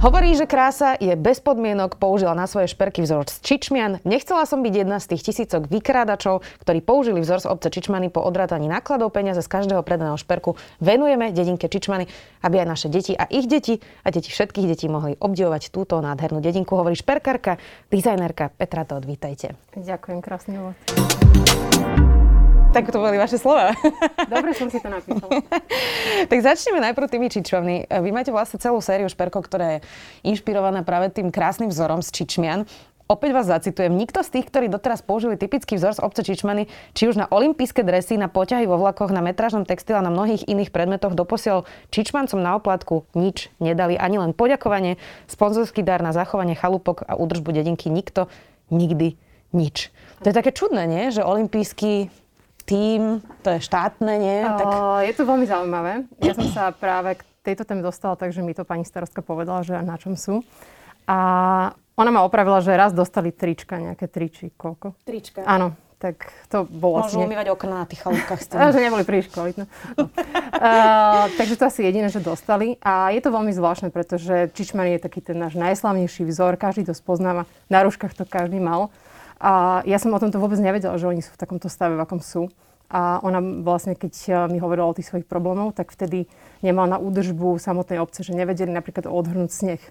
Hovorí, 0.00 0.32
že 0.32 0.48
krása 0.48 0.96
je 0.96 1.12
bez 1.12 1.44
podmienok, 1.44 2.00
použila 2.00 2.32
na 2.32 2.48
svoje 2.48 2.72
šperky 2.72 3.04
vzor 3.04 3.28
z 3.28 3.36
Čičmian. 3.44 4.00
Nechcela 4.08 4.48
som 4.48 4.64
byť 4.64 4.72
jedna 4.72 4.96
z 4.96 5.12
tých 5.12 5.28
tisícok 5.28 5.68
vykrádačov, 5.68 6.40
ktorí 6.64 6.80
použili 6.80 7.20
vzor 7.20 7.44
z 7.44 7.50
obce 7.52 7.68
Čičmany 7.68 8.08
po 8.08 8.24
odrátaní 8.24 8.64
nákladov 8.64 9.12
peniaze 9.12 9.44
z 9.44 9.52
každého 9.52 9.84
predaného 9.84 10.16
šperku. 10.16 10.56
Venujeme 10.80 11.36
dedinke 11.36 11.68
Čičmany, 11.68 12.08
aby 12.40 12.64
aj 12.64 12.68
naše 12.72 12.88
deti 12.88 13.12
a 13.12 13.28
ich 13.28 13.44
deti 13.44 13.76
a 14.00 14.08
deti 14.08 14.32
všetkých 14.32 14.72
detí 14.72 14.88
mohli 14.88 15.20
obdivovať 15.20 15.68
túto 15.68 16.00
nádhernú 16.00 16.40
dedinku. 16.40 16.80
Hovorí 16.80 16.96
šperkárka, 16.96 17.60
dizajnerka 17.92 18.56
Petra 18.56 18.88
Todd. 18.88 19.04
Vítajte. 19.04 19.52
Ďakujem, 19.76 20.24
krásny 20.24 20.56
úvod. 20.64 20.80
Tak 22.70 22.86
to 22.94 23.02
boli 23.02 23.18
vaše 23.18 23.34
slova. 23.34 23.74
Dobre 24.30 24.54
som 24.54 24.70
si 24.70 24.78
to 24.78 24.86
napísala. 24.86 25.42
tak 26.30 26.38
začneme 26.38 26.78
najprv 26.78 27.10
tými 27.10 27.26
čičmami. 27.26 27.90
Vy 27.90 28.10
máte 28.14 28.30
vlastne 28.30 28.62
celú 28.62 28.78
sériu 28.78 29.10
šperkov, 29.10 29.50
ktorá 29.50 29.66
je 29.74 29.78
inšpirovaná 30.22 30.86
práve 30.86 31.10
tým 31.10 31.34
krásnym 31.34 31.66
vzorom 31.66 31.98
z 31.98 32.14
čičmian. 32.14 32.70
Opäť 33.10 33.34
vás 33.34 33.50
zacitujem. 33.50 33.90
Nikto 33.90 34.22
z 34.22 34.38
tých, 34.38 34.46
ktorí 34.46 34.70
doteraz 34.70 35.02
použili 35.02 35.34
typický 35.34 35.74
vzor 35.74 35.98
z 35.98 36.04
obce 36.06 36.22
Čičmany, 36.22 36.70
či 36.94 37.10
už 37.10 37.18
na 37.18 37.26
olympijské 37.26 37.82
dresy, 37.82 38.14
na 38.14 38.30
poťahy 38.30 38.70
vo 38.70 38.78
vlakoch, 38.78 39.10
na 39.10 39.18
metrážnom 39.18 39.66
textile 39.66 39.98
a 39.98 40.06
na 40.06 40.14
mnohých 40.14 40.46
iných 40.46 40.70
predmetoch 40.70 41.18
doposiaľ 41.18 41.66
Čičmancom 41.90 42.38
na 42.38 42.54
oplatku 42.54 43.02
nič 43.18 43.50
nedali. 43.58 43.98
Ani 43.98 44.22
len 44.22 44.30
poďakovanie, 44.30 44.94
sponzorský 45.26 45.82
dar 45.82 46.06
na 46.06 46.14
zachovanie 46.14 46.54
chalúpok 46.54 47.02
a 47.02 47.18
údržbu 47.18 47.50
dedinky. 47.50 47.90
Nikto 47.90 48.30
nikdy 48.70 49.18
nič. 49.50 49.90
To 50.22 50.30
je 50.30 50.38
také 50.38 50.54
čudné, 50.54 50.86
nie? 50.86 51.10
Že 51.10 51.26
olympijský 51.26 52.14
tým, 52.70 53.18
to 53.42 53.50
je 53.50 53.60
štátne, 53.66 54.14
nie? 54.14 54.46
Tak... 54.46 54.66
je 55.02 55.14
to 55.18 55.26
veľmi 55.26 55.42
zaujímavé. 55.50 56.06
Ja 56.22 56.38
som 56.38 56.46
sa 56.54 56.70
práve 56.70 57.18
k 57.18 57.22
tejto 57.42 57.66
téme 57.66 57.82
dostala 57.82 58.14
tak, 58.14 58.30
že 58.30 58.46
mi 58.46 58.54
to 58.54 58.62
pani 58.62 58.86
starostka 58.86 59.26
povedala, 59.26 59.66
že 59.66 59.74
na 59.82 59.98
čom 59.98 60.14
sú. 60.14 60.46
A 61.10 61.18
ona 61.98 62.10
ma 62.14 62.22
opravila, 62.22 62.62
že 62.62 62.78
raz 62.78 62.94
dostali 62.94 63.34
trička, 63.34 63.82
nejaké 63.82 64.06
triči, 64.06 64.54
koľko? 64.54 64.94
Trička? 65.02 65.42
Áno, 65.42 65.74
tak 65.98 66.30
to 66.48 66.64
bolo 66.64 67.04
Môžu 67.04 67.20
umývať 67.20 67.52
okna 67.52 67.84
na 67.84 67.86
tých 67.90 68.00
chalúbkach. 68.00 68.40
že 68.40 68.80
neboli 68.88 69.04
príliš 69.04 69.28
kvalitné. 69.28 69.68
No. 69.98 70.08
uh, 70.08 71.28
takže 71.36 71.60
to 71.60 71.68
asi 71.68 71.84
jediné, 71.84 72.08
že 72.08 72.24
dostali. 72.24 72.80
A 72.80 73.10
je 73.10 73.20
to 73.20 73.34
veľmi 73.34 73.52
zvláštne, 73.52 73.90
pretože 73.92 74.48
Čičman 74.56 74.94
je 74.96 75.02
taký 75.02 75.20
ten 75.20 75.36
náš 75.36 75.58
najslavnejší 75.58 76.24
vzor, 76.24 76.56
každý 76.56 76.88
to 76.88 76.94
spoznáva. 76.96 77.44
Na 77.68 77.84
rúškach 77.84 78.16
to 78.16 78.24
každý 78.24 78.62
mal. 78.62 78.88
A 79.40 79.80
ja 79.88 79.96
som 79.96 80.12
o 80.12 80.20
tomto 80.20 80.36
vôbec 80.36 80.60
nevedela, 80.60 81.00
že 81.00 81.08
oni 81.08 81.24
sú 81.24 81.32
v 81.32 81.40
takomto 81.40 81.72
stave, 81.72 81.96
v 81.96 82.04
akom 82.04 82.20
sú. 82.20 82.52
A 82.90 83.22
ona 83.22 83.40
vlastne, 83.40 83.94
keď 83.94 84.14
eh, 84.28 84.34
mi 84.50 84.58
hovorila 84.60 84.90
o 84.90 84.96
tých 84.96 85.08
svojich 85.08 85.24
problémov, 85.24 85.72
tak 85.72 85.94
vtedy 85.94 86.28
nemala 86.60 86.98
na 86.98 86.98
údržbu 86.98 87.56
samotnej 87.56 88.02
obce, 88.02 88.20
že 88.26 88.36
nevedeli 88.36 88.68
napríklad 88.68 89.08
odhrnúť 89.08 89.50
sneh. 89.50 89.82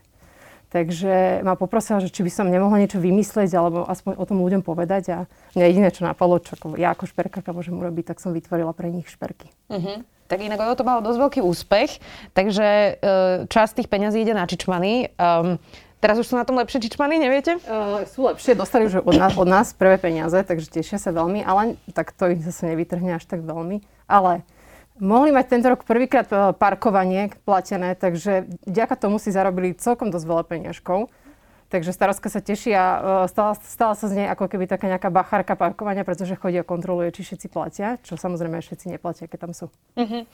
Takže 0.69 1.41
ma 1.41 1.57
poprosila, 1.57 1.97
že 1.97 2.13
či 2.13 2.21
by 2.21 2.29
som 2.29 2.45
nemohla 2.45 2.77
niečo 2.77 3.01
vymyslieť, 3.01 3.57
alebo 3.57 3.89
aspoň 3.89 4.21
o 4.21 4.25
tom 4.29 4.37
ľuďom 4.45 4.61
povedať. 4.61 5.03
A 5.09 5.17
mňa 5.57 5.65
jediné, 5.65 5.89
čo 5.89 6.05
napadlo, 6.05 6.37
čo 6.37 6.53
ja 6.77 6.93
ako 6.93 7.09
šperkárka 7.09 7.57
môžem 7.57 7.73
urobiť, 7.73 8.13
tak 8.13 8.21
som 8.21 8.37
vytvorila 8.37 8.69
pre 8.77 8.93
nich 8.93 9.09
šperky. 9.09 9.49
Uh-huh. 9.65 10.05
Tak 10.29 10.45
inak 10.45 10.61
to 10.77 10.85
malo 10.85 11.01
dosť 11.01 11.17
veľký 11.25 11.41
úspech, 11.41 11.97
takže 12.37 12.67
eh, 12.69 13.49
časť 13.49 13.81
tých 13.81 13.89
peňazí 13.89 14.21
ide 14.21 14.37
na 14.37 14.45
čičmany. 14.45 15.17
Um, 15.17 15.57
Teraz 15.99 16.15
už 16.15 16.31
sú 16.31 16.35
na 16.39 16.47
tom 16.47 16.55
lepšie 16.55 16.79
čičmany, 16.79 17.19
neviete? 17.19 17.59
Uh, 17.67 18.07
sú 18.07 18.23
lepšie, 18.23 18.55
dostali 18.55 18.87
už 18.87 19.03
od 19.03 19.15
nás, 19.19 19.35
od 19.35 19.43
nás 19.43 19.75
prvé 19.75 19.99
peniaze, 19.99 20.39
takže 20.47 20.71
tešia 20.71 20.95
sa 20.95 21.11
veľmi, 21.11 21.43
ale 21.43 21.75
tak 21.91 22.15
to 22.15 22.31
ich 22.31 22.39
zase 22.39 22.71
nevytrhne 22.71 23.19
až 23.19 23.27
tak 23.27 23.43
veľmi. 23.43 23.83
Ale 24.07 24.47
mohli 24.95 25.35
mať 25.35 25.45
tento 25.51 25.67
rok 25.67 25.83
prvýkrát 25.83 26.27
e, 26.31 26.55
parkovanie 26.55 27.35
platené, 27.43 27.99
takže 27.99 28.47
vďaka 28.63 28.95
tomu 28.95 29.19
si 29.19 29.35
zarobili 29.35 29.75
celkom 29.75 30.07
dosť 30.07 30.25
veľa 30.27 30.43
peniažkov. 30.47 31.11
Takže 31.69 31.93
starostka 31.93 32.33
sa 32.33 32.41
teší 32.41 32.73
a 32.73 32.85
e, 32.85 32.99
stala, 33.29 33.53
stala 33.61 33.93
sa 33.93 34.09
z 34.09 34.17
nej 34.17 34.27
ako 34.33 34.49
keby 34.49 34.65
taká 34.65 34.89
nejaká 34.89 35.13
bachárka 35.13 35.53
parkovania, 35.53 36.01
pretože 36.01 36.33
chodí 36.33 36.57
a 36.57 36.65
kontroluje, 36.65 37.13
či 37.13 37.21
všetci 37.21 37.47
platia, 37.53 38.01
čo 38.01 38.17
samozrejme 38.17 38.57
všetci 38.57 38.89
neplatia, 38.89 39.29
keď 39.29 39.39
tam 39.45 39.51
sú. 39.53 39.65
Uh-huh. 39.93 40.25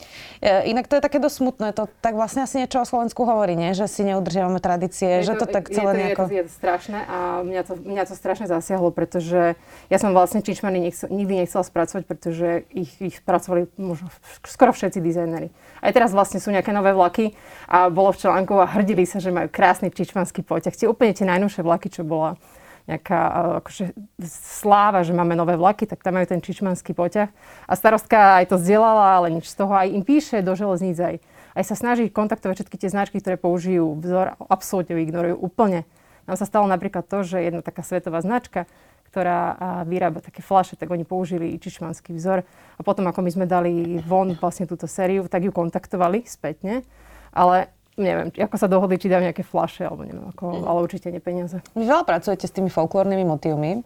Inak 0.64 0.88
to 0.88 0.96
je 0.96 1.02
také 1.04 1.20
dosť 1.20 1.36
smutné, 1.36 1.68
to 1.76 1.92
tak 2.00 2.16
vlastne 2.16 2.40
asi 2.40 2.64
niečo 2.64 2.80
o 2.80 2.88
Slovensku 2.88 3.28
hovorí, 3.28 3.52
nie? 3.52 3.76
že 3.76 3.84
si 3.84 4.00
neudržiavame 4.08 4.64
tradície, 4.64 5.20
je 5.20 5.28
že 5.28 5.34
to, 5.36 5.44
to 5.44 5.60
tak 5.60 5.68
celé 5.68 5.92
je 5.92 5.92
to, 5.92 6.00
nejako... 6.00 6.22
Je 6.22 6.28
to, 6.28 6.36
je 6.40 6.44
to 6.48 6.54
strašné 6.56 6.98
a 7.04 7.18
mňa 7.44 7.62
to, 7.68 7.72
mňa 7.84 8.04
to 8.08 8.14
strašne 8.16 8.46
zasiahlo, 8.48 8.88
pretože 8.88 9.60
ja 9.92 9.98
som 10.00 10.16
vlastne 10.16 10.40
Čičmany 10.40 10.80
nechcel, 10.80 11.12
nikdy 11.12 11.44
nechcela 11.44 11.60
spracovať, 11.60 12.02
pretože 12.08 12.64
ich, 12.72 12.96
ich 13.04 13.20
spracovali 13.20 13.68
možno 13.76 14.08
skoro 14.48 14.72
všetci 14.72 15.04
dizajneri. 15.04 15.52
Aj 15.84 15.92
teraz 15.92 16.16
vlastne 16.16 16.40
sú 16.40 16.48
nejaké 16.48 16.72
nové 16.72 16.96
vlaky 16.96 17.36
a 17.68 17.92
bolo 17.92 18.14
v 18.16 18.24
článku 18.24 18.56
a 18.56 18.64
hrdili 18.64 19.04
sa, 19.04 19.20
že 19.20 19.28
majú 19.28 19.52
krásny 19.52 19.92
čičmanský 19.92 20.40
poťah. 20.40 20.72
Tie 20.72 20.88
úplne 20.88 21.12
tie 21.12 21.25
najnovšie 21.26 21.66
vlaky, 21.66 21.90
čo 21.90 22.06
bola 22.06 22.38
nejaká 22.86 23.18
akože, 23.66 23.98
sláva, 24.30 25.02
že 25.02 25.10
máme 25.10 25.34
nové 25.34 25.58
vlaky, 25.58 25.90
tak 25.90 26.06
tam 26.06 26.22
majú 26.22 26.30
ten 26.30 26.38
čičmanský 26.38 26.94
poťah. 26.94 27.34
A 27.66 27.72
starostka 27.74 28.38
aj 28.38 28.54
to 28.54 28.62
zdieľala, 28.62 29.18
ale 29.18 29.34
nič 29.34 29.50
z 29.50 29.58
toho. 29.58 29.74
Aj 29.74 29.90
im 29.90 30.06
píše 30.06 30.38
do 30.38 30.54
železníc 30.54 30.94
aj, 31.02 31.18
aj 31.58 31.64
sa 31.66 31.74
snaží 31.74 32.06
kontaktovať 32.06 32.62
všetky 32.62 32.76
tie 32.78 32.90
značky, 32.94 33.18
ktoré 33.18 33.34
použijú 33.34 33.98
vzor, 33.98 34.38
absolútne 34.38 35.02
ignorujú 35.02 35.34
úplne. 35.34 35.82
Nám 36.30 36.38
sa 36.38 36.46
stalo 36.46 36.70
napríklad 36.70 37.10
to, 37.10 37.26
že 37.26 37.42
jedna 37.42 37.58
taká 37.58 37.82
svetová 37.82 38.22
značka, 38.22 38.70
ktorá 39.10 39.58
vyrába 39.82 40.22
také 40.22 40.44
flaše, 40.44 40.78
tak 40.78 40.86
oni 40.86 41.02
použili 41.02 41.58
čičmanský 41.58 42.14
vzor. 42.14 42.46
A 42.78 42.80
potom, 42.86 43.02
ako 43.10 43.18
my 43.18 43.30
sme 43.34 43.46
dali 43.50 43.98
von 44.06 44.30
vlastne 44.38 44.70
túto 44.70 44.86
sériu, 44.86 45.26
tak 45.26 45.42
ju 45.42 45.50
kontaktovali 45.50 46.22
spätne. 46.22 46.86
Ale 47.34 47.74
neviem, 47.96 48.28
ako 48.32 48.56
sa 48.60 48.68
dohodli, 48.68 49.00
či 49.00 49.08
dajú 49.08 49.24
nejaké 49.24 49.42
flaše, 49.42 49.88
alebo 49.88 50.04
neviem, 50.04 50.28
ako, 50.32 50.44
mm. 50.52 50.64
ale 50.68 50.78
určite 50.84 51.08
nie 51.08 51.20
peniaze. 51.20 51.58
Vy 51.72 51.84
veľa 51.88 52.04
pracujete 52.04 52.44
s 52.44 52.52
tými 52.52 52.68
folklórnymi 52.68 53.24
motívmi. 53.24 53.82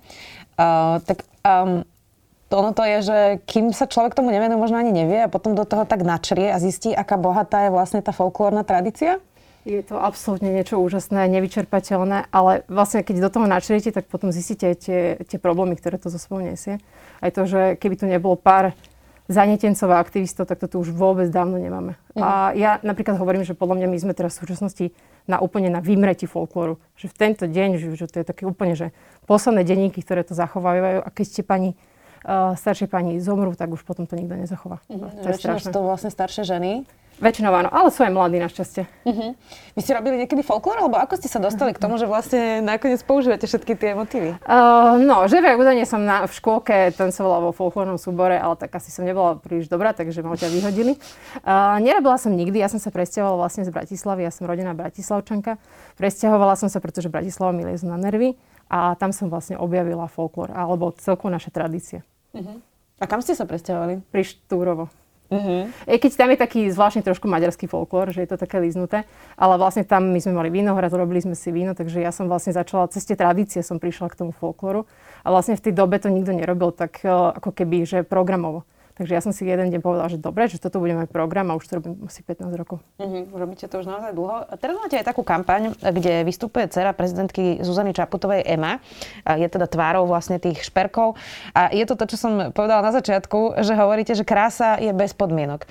Uh, 0.59 0.99
tak 1.07 1.25
um, 1.47 1.87
to 2.51 2.55
ono 2.59 2.75
to 2.75 2.83
je, 2.83 2.99
že 3.07 3.19
kým 3.47 3.71
sa 3.71 3.87
človek 3.87 4.19
tomu 4.19 4.35
nevenuje, 4.35 4.59
možno 4.59 4.83
ani 4.83 4.91
nevie 4.91 5.23
a 5.23 5.31
potom 5.31 5.55
do 5.55 5.63
toho 5.63 5.87
tak 5.87 6.03
načrie 6.03 6.51
a 6.51 6.59
zistí, 6.59 6.91
aká 6.91 7.15
bohatá 7.15 7.71
je 7.71 7.71
vlastne 7.71 8.03
tá 8.03 8.11
folklórna 8.11 8.67
tradícia? 8.67 9.23
Je 9.63 9.85
to 9.85 10.01
absolútne 10.01 10.51
niečo 10.51 10.81
úžasné, 10.81 11.29
nevyčerpateľné, 11.31 12.33
ale 12.33 12.65
vlastne 12.67 13.05
keď 13.05 13.29
do 13.29 13.31
toho 13.31 13.47
načriete, 13.47 13.93
tak 13.93 14.09
potom 14.09 14.33
zistíte 14.33 14.73
tie, 14.73 15.21
tie 15.21 15.39
problémy, 15.39 15.77
ktoré 15.77 16.01
to 16.01 16.09
zo 16.09 16.17
sebou 16.17 16.41
nesie. 16.41 16.81
Aj 17.21 17.29
to, 17.29 17.45
že 17.45 17.77
keby 17.77 17.95
tu 18.01 18.09
nebolo 18.09 18.41
pár 18.41 18.73
zanetencov 19.31 19.89
a 19.95 20.03
aktivistov, 20.03 20.51
tak 20.51 20.59
to 20.59 20.67
tu 20.67 20.77
už 20.83 20.91
vôbec 20.91 21.31
dávno 21.31 21.55
nemáme. 21.55 21.95
Mm. 22.19 22.21
A 22.21 22.31
ja 22.59 22.83
napríklad 22.83 23.15
hovorím, 23.15 23.47
že 23.47 23.55
podľa 23.55 23.79
mňa 23.79 23.87
my 23.87 23.99
sme 24.03 24.13
teraz 24.13 24.35
v 24.37 24.43
súčasnosti 24.43 24.91
na 25.31 25.39
úplne 25.39 25.71
na 25.71 25.79
vymreti 25.79 26.27
folklóru. 26.27 26.83
Že 26.99 27.07
v 27.07 27.17
tento 27.17 27.45
deň, 27.47 27.71
že, 27.79 27.87
že 27.95 28.07
to 28.11 28.17
je 28.21 28.27
také 28.27 28.43
úplne, 28.43 28.75
že 28.75 28.91
posledné 29.31 29.63
denníky, 29.63 30.03
ktoré 30.03 30.27
to 30.27 30.35
zachovávajú 30.35 31.07
a 31.07 31.09
keď 31.15 31.25
ste 31.31 31.43
pani 31.47 31.79
uh, 32.25 32.57
staršie 32.57 32.87
pani 32.87 33.21
zomrú, 33.21 33.53
tak 33.57 33.71
už 33.73 33.85
potom 33.85 34.05
to 34.05 34.17
nikto 34.17 34.37
nezachová. 34.37 34.83
Mm. 34.89 35.11
To 35.25 35.29
je 35.31 35.37
strašné. 35.37 35.71
to 35.73 35.81
vlastne 35.81 36.11
staršie 36.13 36.43
ženy. 36.45 36.85
Väčšinou 37.21 37.53
áno, 37.53 37.69
ale 37.69 37.93
sú 37.93 38.01
aj 38.01 38.17
mladí 38.17 38.41
našťastie. 38.41 38.89
Uh-huh. 39.05 39.37
Vy 39.77 39.81
ste 39.85 39.93
robili 39.93 40.25
niekedy 40.25 40.41
folklór, 40.41 40.81
alebo 40.81 40.97
ako 40.97 41.21
ste 41.21 41.29
sa 41.29 41.37
dostali 41.37 41.77
k 41.77 41.83
tomu, 41.83 42.01
že 42.01 42.09
vlastne 42.09 42.65
nakoniec 42.65 43.05
používate 43.05 43.45
všetky 43.45 43.77
tie 43.77 43.93
motívy? 43.93 44.41
Uh, 44.41 44.97
no, 44.97 45.29
živé 45.29 45.53
údajne 45.53 45.85
som 45.85 46.01
na, 46.01 46.25
v 46.25 46.33
škôlke 46.33 46.97
tancovala 46.97 47.45
vo 47.45 47.51
folklórnom 47.53 48.01
súbore, 48.01 48.41
ale 48.41 48.57
tak 48.57 48.73
asi 48.73 48.89
som 48.89 49.05
nebola 49.05 49.37
príliš 49.37 49.69
dobrá, 49.69 49.93
takže 49.93 50.25
ma 50.25 50.33
ťa 50.33 50.49
vyhodili. 50.49 50.97
Uh, 51.45 51.77
nerobila 51.85 52.17
som 52.17 52.33
nikdy, 52.33 52.57
ja 52.57 52.73
som 52.73 52.81
sa 52.81 52.89
presťahovala 52.89 53.37
vlastne 53.37 53.69
z 53.69 53.71
Bratislavy, 53.71 54.25
ja 54.25 54.33
som 54.33 54.49
rodina 54.49 54.73
Bratislavčanka. 54.73 55.61
Presťahovala 56.01 56.57
som 56.57 56.73
sa, 56.73 56.81
pretože 56.81 57.13
Bratislava 57.13 57.53
mi 57.53 57.69
liezla 57.69 58.01
na 58.01 58.01
nervy 58.01 58.41
a 58.73 58.97
tam 58.97 59.13
som 59.13 59.29
vlastne 59.29 59.61
objavila 59.61 60.09
folklór, 60.09 60.57
alebo 60.57 60.97
celkovo 60.97 61.29
naše 61.29 61.53
tradície. 61.53 62.01
Uh-huh. 62.37 62.59
A 63.01 63.05
kam 63.09 63.25
ste 63.25 63.35
sa 63.35 63.49
presťahovali? 63.49 64.05
Pri 64.13 64.23
Štúrovo. 64.23 64.93
Uh-huh. 65.31 65.71
Keď 65.87 66.11
tam 66.19 66.35
je 66.35 66.43
taký 66.43 66.61
zvláštny 66.75 67.07
trošku 67.07 67.31
maďarský 67.31 67.71
folklór, 67.71 68.11
že 68.11 68.27
je 68.27 68.29
to 68.35 68.41
také 68.43 68.59
líznuté, 68.59 69.07
ale 69.39 69.63
vlastne 69.63 69.87
tam 69.87 70.11
my 70.11 70.19
sme 70.19 70.35
mali 70.35 70.51
vínohrad, 70.51 70.91
robili 70.91 71.23
sme 71.23 71.39
si 71.39 71.55
víno, 71.55 71.71
takže 71.79 72.03
ja 72.03 72.11
som 72.11 72.27
vlastne 72.27 72.51
začala, 72.51 72.91
cez 72.91 73.07
tie 73.07 73.15
tradície 73.15 73.63
som 73.63 73.79
prišla 73.79 74.11
k 74.11 74.19
tomu 74.27 74.35
folklóru 74.35 74.91
a 75.23 75.31
vlastne 75.31 75.55
v 75.55 75.71
tej 75.71 75.73
dobe 75.79 76.03
to 76.03 76.11
nikto 76.11 76.35
nerobil 76.35 76.75
tak 76.75 76.99
eh, 77.07 77.15
ako 77.15 77.55
keby, 77.55 77.87
že 77.87 78.03
programovo. 78.03 78.67
Takže 79.01 79.17
ja 79.17 79.25
som 79.25 79.33
si 79.33 79.49
jeden 79.49 79.73
deň 79.73 79.81
povedala, 79.81 80.13
že 80.13 80.21
dobre, 80.21 80.45
že 80.45 80.61
toto 80.61 80.77
bude 80.77 80.93
môj 80.93 81.09
program 81.09 81.49
a 81.49 81.57
už 81.57 81.65
to 81.65 81.81
robím 81.81 81.97
asi 82.05 82.21
15 82.21 82.53
rokov. 82.53 82.85
Mm-hmm, 83.01 83.33
robíte 83.33 83.65
to 83.65 83.81
už 83.81 83.89
naozaj 83.89 84.13
dlho. 84.13 84.45
Teraz 84.61 84.77
máte 84.77 85.01
aj 85.01 85.09
takú 85.09 85.25
kampaň, 85.25 85.73
kde 85.81 86.21
vystupuje 86.29 86.69
dcera 86.69 86.93
prezidentky 86.93 87.65
Zuzany 87.65 87.97
Čaputovej 87.97 88.45
Ema. 88.45 88.77
Je 89.25 89.49
teda 89.49 89.65
tvárou 89.65 90.05
vlastne 90.05 90.37
tých 90.37 90.61
šperkov. 90.61 91.17
A 91.57 91.73
je 91.73 91.89
to 91.89 91.97
to, 91.97 92.13
čo 92.13 92.21
som 92.21 92.53
povedala 92.53 92.85
na 92.85 92.93
začiatku, 92.93 93.65
že 93.65 93.73
hovoríte, 93.73 94.13
že 94.13 94.21
krása 94.21 94.77
je 94.77 94.93
bez 94.93 95.17
podmienok. 95.17 95.65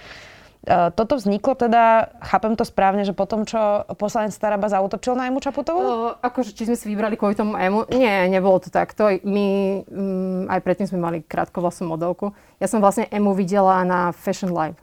Uh, 0.69 0.93
toto 0.93 1.17
vzniklo 1.17 1.57
teda, 1.57 2.13
chápem 2.21 2.53
to 2.53 2.61
správne, 2.61 3.01
že 3.01 3.17
potom, 3.17 3.41
čo 3.41 3.89
poslanec 3.97 4.37
Staraba 4.37 4.69
zautočil 4.69 5.17
na 5.17 5.25
Emu 5.25 5.41
Čaputovú? 5.41 5.81
Uh, 5.81 6.13
akože, 6.21 6.53
či 6.53 6.69
sme 6.69 6.77
si 6.77 6.85
vybrali 6.93 7.17
kvôli 7.17 7.33
tomu 7.33 7.57
Emu? 7.57 7.89
Nie, 7.89 8.29
nebolo 8.29 8.61
to 8.61 8.69
takto. 8.69 9.09
My 9.25 9.81
um, 9.89 10.45
aj 10.45 10.61
predtým 10.61 10.85
sme 10.85 11.01
mali 11.01 11.17
krátkovlasú 11.25 11.89
modelku. 11.89 12.37
Ja 12.61 12.69
som 12.69 12.85
vlastne 12.85 13.09
Emu 13.09 13.33
videla 13.33 13.81
na 13.81 14.13
Fashion 14.13 14.53
Live. 14.53 14.77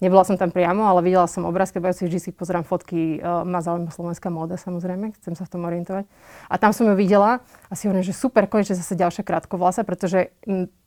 Nebola 0.00 0.24
som 0.24 0.40
tam 0.40 0.48
priamo, 0.48 0.88
ale 0.88 1.04
videla 1.04 1.28
som 1.28 1.44
obrázky, 1.44 1.76
bo 1.76 1.92
ja 1.92 1.94
si 1.94 2.08
vždy 2.08 2.18
si 2.18 2.30
pozerám 2.32 2.64
fotky, 2.64 3.20
uh, 3.20 3.44
ma 3.44 3.60
zaujíma 3.60 3.92
slovenská 3.92 4.32
móda 4.32 4.56
samozrejme, 4.56 5.12
chcem 5.20 5.36
sa 5.36 5.44
v 5.44 5.52
tom 5.52 5.68
orientovať. 5.68 6.08
A 6.48 6.56
tam 6.56 6.72
som 6.72 6.88
ju 6.88 6.96
videla 6.96 7.44
a 7.68 7.72
si 7.76 7.84
hovorím, 7.84 8.00
že 8.00 8.16
super, 8.16 8.48
konečne 8.48 8.80
zase 8.80 8.96
ďalšia 8.96 9.20
krátkovlasa, 9.20 9.84
pretože 9.84 10.32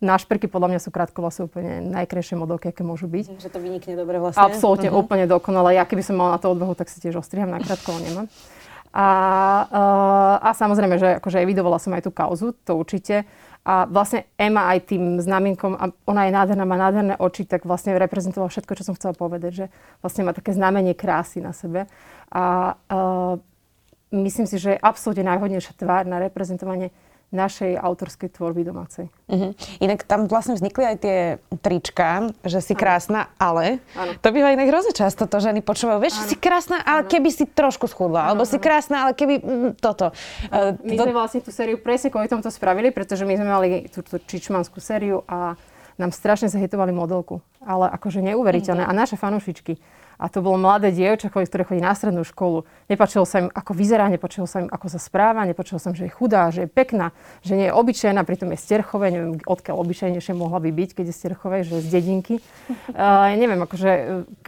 na 0.02 0.18
šperky 0.18 0.50
podľa 0.50 0.74
mňa 0.74 0.80
sú 0.82 0.90
krátkovlasy 0.90 1.46
úplne 1.46 1.86
najkrajšie 1.94 2.42
modelky, 2.42 2.74
aké 2.74 2.82
môžu 2.82 3.06
byť. 3.06 3.38
Že 3.38 3.50
to 3.54 3.60
vynikne 3.62 3.94
dobre 3.94 4.18
vlastne. 4.18 4.42
Absolútne, 4.42 4.90
uh-huh. 4.90 5.06
úplne 5.06 5.30
dokonale. 5.30 5.78
Ja 5.78 5.86
keby 5.86 6.02
som 6.02 6.18
mala 6.18 6.36
na 6.36 6.40
to 6.42 6.50
odvahu, 6.50 6.74
tak 6.74 6.90
si 6.90 6.98
tiež 6.98 7.22
ostriham 7.22 7.54
na 7.54 7.62
krátko, 7.62 7.94
nemám. 8.02 8.26
A, 8.94 9.08
uh, 9.74 10.36
a 10.42 10.50
samozrejme, 10.54 11.02
že 11.02 11.18
akože 11.18 11.42
evidovala 11.42 11.82
som 11.82 11.94
aj 11.94 12.06
tú 12.06 12.12
kauzu, 12.14 12.54
to 12.66 12.78
určite. 12.78 13.26
A 13.64 13.88
vlastne 13.88 14.28
Emma 14.36 14.76
aj 14.76 14.92
tým 14.92 15.24
znamienkom, 15.24 15.80
a 15.80 15.88
ona 16.04 16.28
je 16.28 16.36
nádherná, 16.36 16.68
má 16.68 16.76
nádherné 16.76 17.16
oči, 17.16 17.48
tak 17.48 17.64
vlastne 17.64 17.96
reprezentovala 17.96 18.52
všetko, 18.52 18.76
čo 18.76 18.84
som 18.84 18.96
chcela 19.00 19.16
povedať, 19.16 19.52
že 19.56 19.66
vlastne 20.04 20.28
má 20.28 20.36
také 20.36 20.52
znamenie 20.52 20.92
krásy 20.92 21.40
na 21.40 21.56
sebe. 21.56 21.88
A 22.28 22.76
uh, 22.76 23.40
myslím 24.12 24.52
si, 24.52 24.60
že 24.60 24.76
je 24.76 24.84
absolútne 24.84 25.24
najhodnejšia 25.32 25.80
tvár 25.80 26.04
na 26.04 26.20
reprezentovanie 26.20 26.92
našej 27.34 27.76
autorskej 27.82 28.30
tvorby 28.30 28.62
domácej. 28.62 29.10
Uh-huh. 29.26 29.52
Inak 29.82 30.06
tam 30.06 30.30
vlastne 30.30 30.54
vznikli 30.54 30.86
aj 30.86 30.98
tie 31.02 31.18
trička, 31.66 32.30
že 32.46 32.62
si 32.62 32.78
krásna, 32.78 33.34
ale 33.42 33.82
ano. 33.98 34.14
to 34.22 34.30
býva 34.30 34.54
inak 34.54 34.70
hrozne 34.70 34.94
často, 34.94 35.26
to 35.26 35.42
ženy 35.42 35.66
počúvajú, 35.66 35.98
vieš, 35.98 36.22
ano. 36.22 36.30
si 36.30 36.36
krásna, 36.38 36.78
ale 36.86 37.04
ano. 37.04 37.10
keby 37.10 37.30
si 37.34 37.50
trošku 37.50 37.90
schudla, 37.90 38.30
ano, 38.30 38.38
alebo 38.38 38.44
si 38.46 38.62
krásna, 38.62 39.10
ale 39.10 39.18
keby 39.18 39.36
mm, 39.42 39.72
toto. 39.82 40.14
Uh, 40.54 40.78
my 40.86 40.96
to... 40.96 41.04
sme 41.10 41.14
vlastne 41.18 41.42
tú 41.42 41.50
sériu 41.50 41.82
presne 41.82 42.14
kvôli 42.14 42.30
tomto 42.30 42.54
spravili, 42.54 42.94
pretože 42.94 43.26
my 43.26 43.34
sme 43.34 43.50
mali 43.50 43.68
tú, 43.90 44.06
tú 44.06 44.22
čičmanskú 44.22 44.78
sériu 44.78 45.26
a 45.26 45.58
nám 45.98 46.12
strašne 46.12 46.50
zahitovali 46.50 46.92
modelku. 46.92 47.42
Ale 47.64 47.88
akože 47.90 48.20
neuveriteľné. 48.22 48.84
Uh-huh. 48.84 48.96
A 48.96 49.00
naše 49.02 49.16
fanúšičky 49.16 49.78
a 50.20 50.30
to 50.30 50.40
bolo 50.40 50.56
mladé 50.56 50.94
dievča, 50.96 51.28
ktoré 51.28 51.68
chodí 51.68 51.82
na 51.82 51.92
strednú 51.92 52.24
školu. 52.24 52.64
Nepačilo 52.88 53.26
sa 53.26 53.44
im, 53.44 53.48
ako 53.50 53.76
vyzerá, 53.76 54.08
nepačilo 54.08 54.46
sa 54.46 54.64
im, 54.64 54.70
ako 54.70 54.88
sa 54.88 55.00
správa, 55.02 55.44
nepačilo 55.44 55.84
sa 55.84 55.92
im, 55.92 56.00
že 56.00 56.08
je 56.08 56.14
chudá, 56.14 56.48
že 56.54 56.64
je 56.64 56.70
pekná, 56.70 57.12
že 57.42 57.58
nie 57.58 57.68
je 57.68 57.74
obyčajná, 57.74 58.24
pritom 58.24 58.48
je 58.54 58.60
sterchové, 58.62 59.12
neviem, 59.12 59.36
odkiaľ 59.44 59.76
obyčajnejšie 59.84 60.34
mohla 60.38 60.64
by 60.64 60.70
byť, 60.70 60.90
keď 60.96 61.06
je 61.10 61.16
sterchové, 61.16 61.68
že 61.68 61.82
je 61.82 61.84
z 61.84 61.90
dedinky. 61.92 62.36
Uh, 62.94 63.34
neviem, 63.42 63.60
akože 63.60 63.92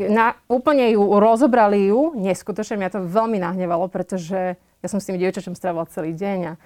na, 0.07 0.39
úplne 0.47 0.93
ju 0.93 1.01
rozobrali 1.17 1.89
ju, 1.89 2.15
neskutočne, 2.15 2.79
mňa 2.79 2.95
to 2.95 2.99
veľmi 3.03 3.41
nahnevalo, 3.41 3.89
pretože 3.89 4.55
ja 4.55 4.87
som 4.87 5.01
s 5.01 5.07
tým 5.09 5.17
dievčačom 5.17 5.57
strávila 5.57 5.89
celý 5.89 6.13
deň 6.13 6.39
a 6.45 6.57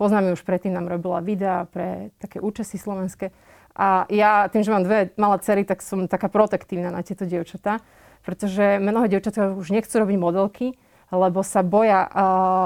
poznám 0.00 0.32
ju 0.32 0.40
už 0.40 0.44
predtým, 0.48 0.72
nám 0.72 0.88
robila 0.88 1.20
videá 1.20 1.68
pre 1.68 2.10
také 2.18 2.40
účasy 2.40 2.80
slovenské. 2.80 3.30
A 3.76 4.08
ja, 4.08 4.48
tým, 4.48 4.64
že 4.64 4.72
mám 4.72 4.88
dve 4.88 5.12
malé 5.20 5.36
cery, 5.44 5.62
tak 5.68 5.84
som 5.84 6.08
taká 6.08 6.32
protektívna 6.32 6.88
na 6.88 7.04
tieto 7.04 7.28
dievčatá 7.28 7.84
pretože 8.26 8.82
mnohé 8.82 9.06
dievčatá 9.06 9.54
už 9.54 9.70
nechcú 9.70 10.02
robiť 10.02 10.18
modelky, 10.18 10.66
lebo 11.14 11.46
sa 11.46 11.62
boja 11.62 12.02
uh, 12.02 12.10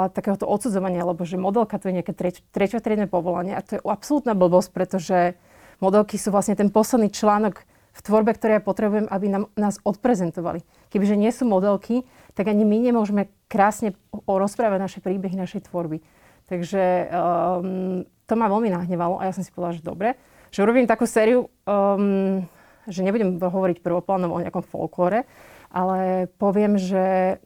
takéhoto 0.08 0.48
odsudzovania, 0.48 1.04
lebo 1.04 1.28
že 1.28 1.36
modelka 1.36 1.76
to 1.76 1.92
je 1.92 2.00
nejaké 2.00 2.16
treč, 2.16 2.40
treťotriedne 2.56 3.04
povolanie 3.04 3.52
a 3.52 3.60
to 3.60 3.76
je 3.76 3.84
absolútna 3.84 4.32
blbosť, 4.32 4.72
pretože 4.72 5.36
modelky 5.84 6.16
sú 6.16 6.32
vlastne 6.32 6.56
ten 6.56 6.72
posledný 6.72 7.12
článok 7.12 7.60
v 7.92 8.00
tvorbe, 8.00 8.32
ktoré 8.32 8.56
ja 8.56 8.62
potrebujem, 8.64 9.04
aby 9.12 9.26
nám, 9.28 9.44
nás 9.60 9.76
odprezentovali. 9.84 10.64
Kebyže 10.88 11.20
nie 11.20 11.28
sú 11.28 11.44
modelky, 11.44 12.08
tak 12.32 12.48
ani 12.48 12.64
my 12.64 12.80
nemôžeme 12.80 13.28
krásne 13.52 13.92
rozprávať 14.24 14.78
naše 14.80 14.98
príbehy, 15.04 15.36
našej 15.36 15.68
tvorby. 15.68 16.00
Takže 16.48 17.12
um, 17.12 18.08
to 18.24 18.34
ma 18.40 18.48
veľmi 18.48 18.72
nahnevalo 18.72 19.20
a 19.20 19.28
ja 19.28 19.36
som 19.36 19.44
si 19.44 19.52
povedala, 19.52 19.76
že 19.76 19.84
dobre, 19.84 20.16
že 20.50 20.62
urobím 20.62 20.86
takú 20.86 21.06
sériu 21.06 21.48
um, 21.64 22.44
že 22.90 23.06
nebudem 23.06 23.38
hovoriť 23.38 23.84
prvoplánovo 23.84 24.36
o 24.36 24.42
nejakom 24.42 24.66
folklore, 24.66 25.28
ale 25.70 26.26
poviem, 26.40 26.80
že, 26.80 27.38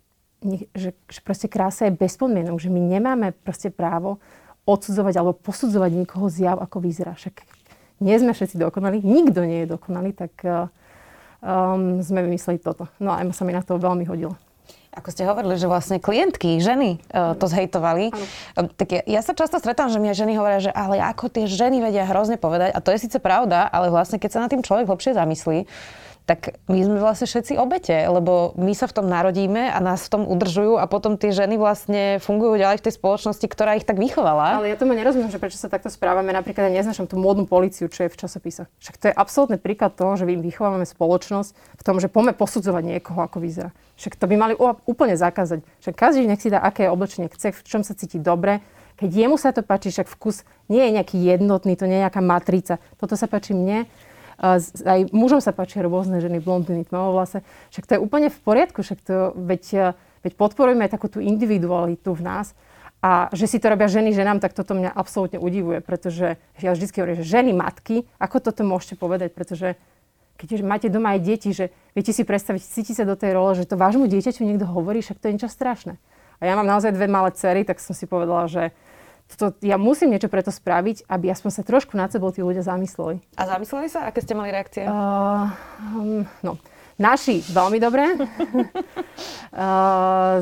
že, 0.73 0.97
že 1.11 1.21
proste 1.21 1.51
krása 1.51 1.87
je 1.87 1.99
bez 1.99 2.17
podmienok, 2.17 2.56
že 2.62 2.73
my 2.73 2.81
nemáme 2.81 3.37
proste 3.45 3.69
právo 3.69 4.23
odsudzovať 4.65 5.15
alebo 5.21 5.37
posudzovať 5.37 5.91
niekoho 5.93 6.27
zjav, 6.33 6.56
ako 6.62 6.81
vyzerá. 6.81 7.12
Však 7.12 7.45
nie 8.01 8.17
sme 8.17 8.33
všetci 8.33 8.56
dokonali, 8.56 9.05
nikto 9.05 9.45
nie 9.45 9.69
je 9.69 9.77
dokonalý, 9.77 10.17
tak 10.17 10.33
um, 10.41 12.00
sme 12.00 12.25
vymysleli 12.25 12.59
toto. 12.65 12.89
No 12.97 13.12
a 13.12 13.21
sa 13.37 13.45
mi 13.45 13.53
na 13.53 13.61
to 13.61 13.77
veľmi 13.77 14.09
hodilo. 14.09 14.35
Ako 14.94 15.11
ste 15.11 15.26
hovorili, 15.26 15.58
že 15.58 15.67
vlastne 15.67 15.99
klientky, 15.99 16.62
ženy 16.62 17.02
uh, 17.11 17.35
to 17.35 17.50
zhejtovali. 17.50 18.14
Uh, 18.14 18.70
tak 18.79 18.88
ja, 18.94 19.02
ja 19.05 19.20
sa 19.26 19.35
často 19.35 19.58
stretám, 19.58 19.91
že 19.91 19.99
mi 19.99 20.14
ženy 20.14 20.38
hovoria, 20.38 20.62
že 20.62 20.73
ale 20.73 21.02
ako 21.02 21.29
tie 21.29 21.50
ženy 21.50 21.82
vedia 21.82 22.06
hrozne 22.06 22.38
povedať. 22.38 22.70
A 22.70 22.79
to 22.79 22.94
je 22.94 23.02
síce 23.02 23.19
pravda, 23.19 23.67
ale 23.67 23.91
vlastne 23.91 24.23
keď 24.23 24.31
sa 24.31 24.41
na 24.41 24.49
tým 24.49 24.62
človek 24.62 24.87
hlbšie 24.87 25.19
zamyslí, 25.19 25.67
tak 26.25 26.56
my 26.73 26.81
sme 26.81 27.05
vlastne 27.05 27.29
všetci 27.29 27.61
obete, 27.61 27.93
lebo 27.93 28.56
my 28.56 28.73
sa 28.73 28.88
v 28.88 28.97
tom 28.97 29.12
narodíme 29.12 29.69
a 29.69 29.76
nás 29.85 30.09
v 30.09 30.12
tom 30.17 30.23
udržujú 30.25 30.81
a 30.81 30.88
potom 30.88 31.21
tie 31.21 31.37
ženy 31.37 31.61
vlastne 31.61 32.17
fungujú 32.17 32.56
ďalej 32.56 32.81
v 32.81 32.85
tej 32.88 32.94
spoločnosti, 32.97 33.44
ktorá 33.44 33.76
ich 33.76 33.85
tak 33.85 34.00
vychovala. 34.00 34.56
Ale 34.65 34.73
ja 34.73 34.81
tomu 34.81 34.97
nerozumiem, 34.97 35.29
že 35.29 35.37
prečo 35.37 35.61
sa 35.61 35.69
takto 35.69 35.93
správame. 35.93 36.32
Napríklad 36.32 36.73
ja 36.73 36.81
neznašam 36.81 37.05
tú 37.05 37.21
módnu 37.21 37.44
policiu, 37.44 37.93
čo 37.93 38.09
je 38.09 38.12
v 38.12 38.17
časopise. 38.17 38.65
Však 38.81 38.97
to 38.97 39.05
je 39.12 39.15
absolútny 39.15 39.61
príklad 39.61 40.00
toho, 40.00 40.17
že 40.17 40.25
my 40.25 40.41
vychovávame 40.41 40.88
spoločnosť 40.88 41.53
v 41.76 41.82
tom, 41.85 42.00
že 42.00 42.09
poďme 42.09 42.32
posudzovať 42.32 42.82
niekoho, 42.88 43.21
ako 43.21 43.44
vyzerá. 43.44 43.76
Však 44.00 44.17
to 44.17 44.25
by 44.25 44.35
mali 44.41 44.55
úplne 44.88 45.21
zakázať. 45.21 45.61
Však 45.85 45.93
každý 45.93 46.25
nech 46.25 46.41
si 46.41 46.49
dá, 46.49 46.65
aké 46.65 46.88
oblečenie 46.88 47.29
chce, 47.29 47.53
v 47.53 47.61
čom 47.69 47.85
sa 47.85 47.93
cíti 47.93 48.17
dobre. 48.17 48.65
Keď 48.97 49.11
jemu 49.11 49.37
sa 49.37 49.53
to 49.53 49.61
páči, 49.61 49.93
však 49.93 50.09
vkus 50.09 50.47
nie 50.73 50.81
je 50.88 50.94
nejaký 50.94 51.19
jednotný, 51.21 51.76
to 51.76 51.85
nie 51.85 52.00
je 52.00 52.05
nejaká 52.09 52.23
matrica. 52.25 52.81
Toto 52.97 53.19
sa 53.19 53.29
páči 53.29 53.53
mne 53.53 53.91
aj 54.39 55.15
mužom 55.15 55.39
sa 55.39 55.55
páčia 55.55 55.85
rôzne 55.87 56.19
ženy, 56.19 56.43
blondiny, 56.43 56.87
tmavovlase. 56.87 57.47
Však 57.71 57.85
to 57.87 57.93
je 57.97 58.01
úplne 58.03 58.29
v 58.31 58.39
poriadku, 58.43 58.83
však 58.83 58.99
to, 59.03 59.33
veď, 59.39 59.95
veď 60.27 60.33
podporujeme 60.35 60.83
aj 60.87 60.95
takú 60.95 61.07
tú 61.07 61.23
individualitu 61.23 62.15
v 62.15 62.23
nás. 62.23 62.53
A 63.05 63.29
že 63.37 63.45
si 63.45 63.61
to 63.61 63.69
robia 63.69 63.85
ženy 63.85 64.17
ženám, 64.17 64.41
tak 64.41 64.57
toto 64.57 64.73
mňa 64.73 64.89
absolútne 64.89 65.37
udivuje, 65.37 65.85
pretože 65.85 66.41
ja 66.57 66.73
vždy 66.73 66.89
hovorím, 66.89 67.21
že 67.21 67.27
ženy, 67.29 67.53
matky, 67.53 68.09
ako 68.17 68.41
toto 68.41 68.65
môžete 68.65 68.97
povedať, 68.97 69.37
pretože 69.37 69.77
keď 70.41 70.65
máte 70.65 70.89
doma 70.89 71.13
aj 71.15 71.21
deti, 71.21 71.53
že 71.53 71.69
viete 71.93 72.17
si 72.17 72.25
predstaviť, 72.25 72.65
cíti 72.65 72.97
sa 72.97 73.05
do 73.05 73.15
tej 73.15 73.37
role, 73.37 73.53
že 73.55 73.69
to 73.69 73.77
vášmu 73.77 74.09
dieťaťu 74.09 74.43
niekto 74.43 74.67
hovorí, 74.67 75.05
však 75.05 75.21
to 75.21 75.29
je 75.29 75.35
niečo 75.37 75.53
strašné. 75.53 76.01
A 76.41 76.43
ja 76.49 76.59
mám 76.59 76.67
naozaj 76.67 76.97
dve 76.97 77.07
malé 77.07 77.31
cery, 77.37 77.63
tak 77.63 77.79
som 77.79 77.95
si 77.95 78.09
povedala, 78.09 78.51
že 78.51 78.75
to, 79.35 79.56
ja 79.65 79.81
musím 79.81 80.12
niečo 80.12 80.29
preto 80.29 80.53
spraviť, 80.53 81.09
aby 81.09 81.33
aspoň 81.33 81.50
sa 81.50 81.62
trošku 81.66 81.97
nad 81.97 82.12
sebou 82.12 82.31
tí 82.31 82.45
ľudia 82.45 82.62
zamysleli. 82.62 83.19
A 83.35 83.43
zamysleli 83.49 83.88
sa? 83.90 84.07
Aké 84.07 84.21
ste 84.23 84.37
mali 84.37 84.52
reakcie? 84.52 84.85
Uh, 84.87 85.50
um, 85.97 86.23
no, 86.45 86.61
naši 87.00 87.43
veľmi 87.50 87.83
dobré. 87.83 88.14
uh, 88.21 88.28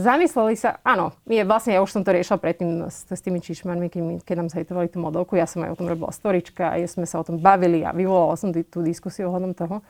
zamysleli 0.02 0.54
sa, 0.58 0.82
áno, 0.84 1.16
je, 1.24 1.40
vlastne 1.46 1.72
ja 1.72 1.80
už 1.80 1.94
som 1.94 2.02
to 2.04 2.12
riešila 2.12 2.36
predtým 2.36 2.90
s, 2.90 3.08
s 3.08 3.20
tými 3.24 3.40
čišmanmi, 3.40 3.88
keď, 3.88 4.02
keď 4.26 4.34
nám 4.44 4.48
zhejtovali 4.52 4.92
tú 4.92 5.00
modelku. 5.00 5.38
Ja 5.38 5.48
som 5.48 5.64
aj 5.64 5.72
o 5.72 5.78
tom 5.78 5.88
robila 5.88 6.12
storička 6.12 6.76
a 6.76 6.82
sme 6.84 7.08
sa 7.08 7.22
o 7.22 7.26
tom 7.26 7.40
bavili 7.40 7.86
a 7.86 7.96
vyvolala 7.96 8.36
som 8.36 8.52
tú 8.52 8.84
diskusiu 8.84 9.32
ohľadom 9.32 9.56
toho. 9.56 9.80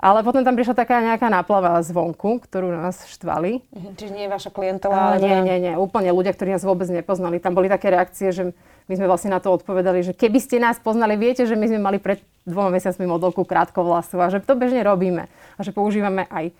Ale 0.00 0.24
potom 0.24 0.40
tam 0.40 0.56
prišla 0.56 0.72
taká 0.72 1.04
nejaká 1.04 1.28
náplava 1.28 1.76
zvonku, 1.84 2.40
ktorú 2.48 2.72
nás 2.72 3.04
štvali. 3.04 3.60
Mhm, 3.68 3.90
čiže 4.00 4.12
nie 4.16 4.24
je 4.24 4.32
vaša 4.32 4.50
klientela? 4.50 5.20
Uh, 5.20 5.20
nie, 5.20 5.36
nie, 5.44 5.56
nie. 5.60 5.74
Úplne 5.76 6.08
ľudia, 6.16 6.32
ktorí 6.32 6.56
nás 6.56 6.64
vôbec 6.64 6.88
nepoznali. 6.88 7.36
Tam 7.36 7.52
boli 7.52 7.68
také 7.68 7.92
reakcie, 7.92 8.32
že 8.32 8.56
my 8.88 8.94
sme 8.96 9.06
vlastne 9.06 9.30
na 9.30 9.44
to 9.44 9.52
odpovedali, 9.52 10.00
že 10.00 10.16
keby 10.16 10.40
ste 10.40 10.56
nás 10.56 10.80
poznali, 10.80 11.20
viete, 11.20 11.44
že 11.44 11.54
my 11.54 11.68
sme 11.68 11.78
mali 11.78 11.98
pred 12.00 12.24
dvoma 12.48 12.72
mesiacmi 12.72 13.04
modelku 13.04 13.44
krátkovlasu 13.44 14.16
a 14.18 14.32
že 14.32 14.40
to 14.40 14.56
bežne 14.56 14.80
robíme. 14.80 15.28
A 15.28 15.60
že 15.60 15.70
používame 15.76 16.24
aj 16.32 16.50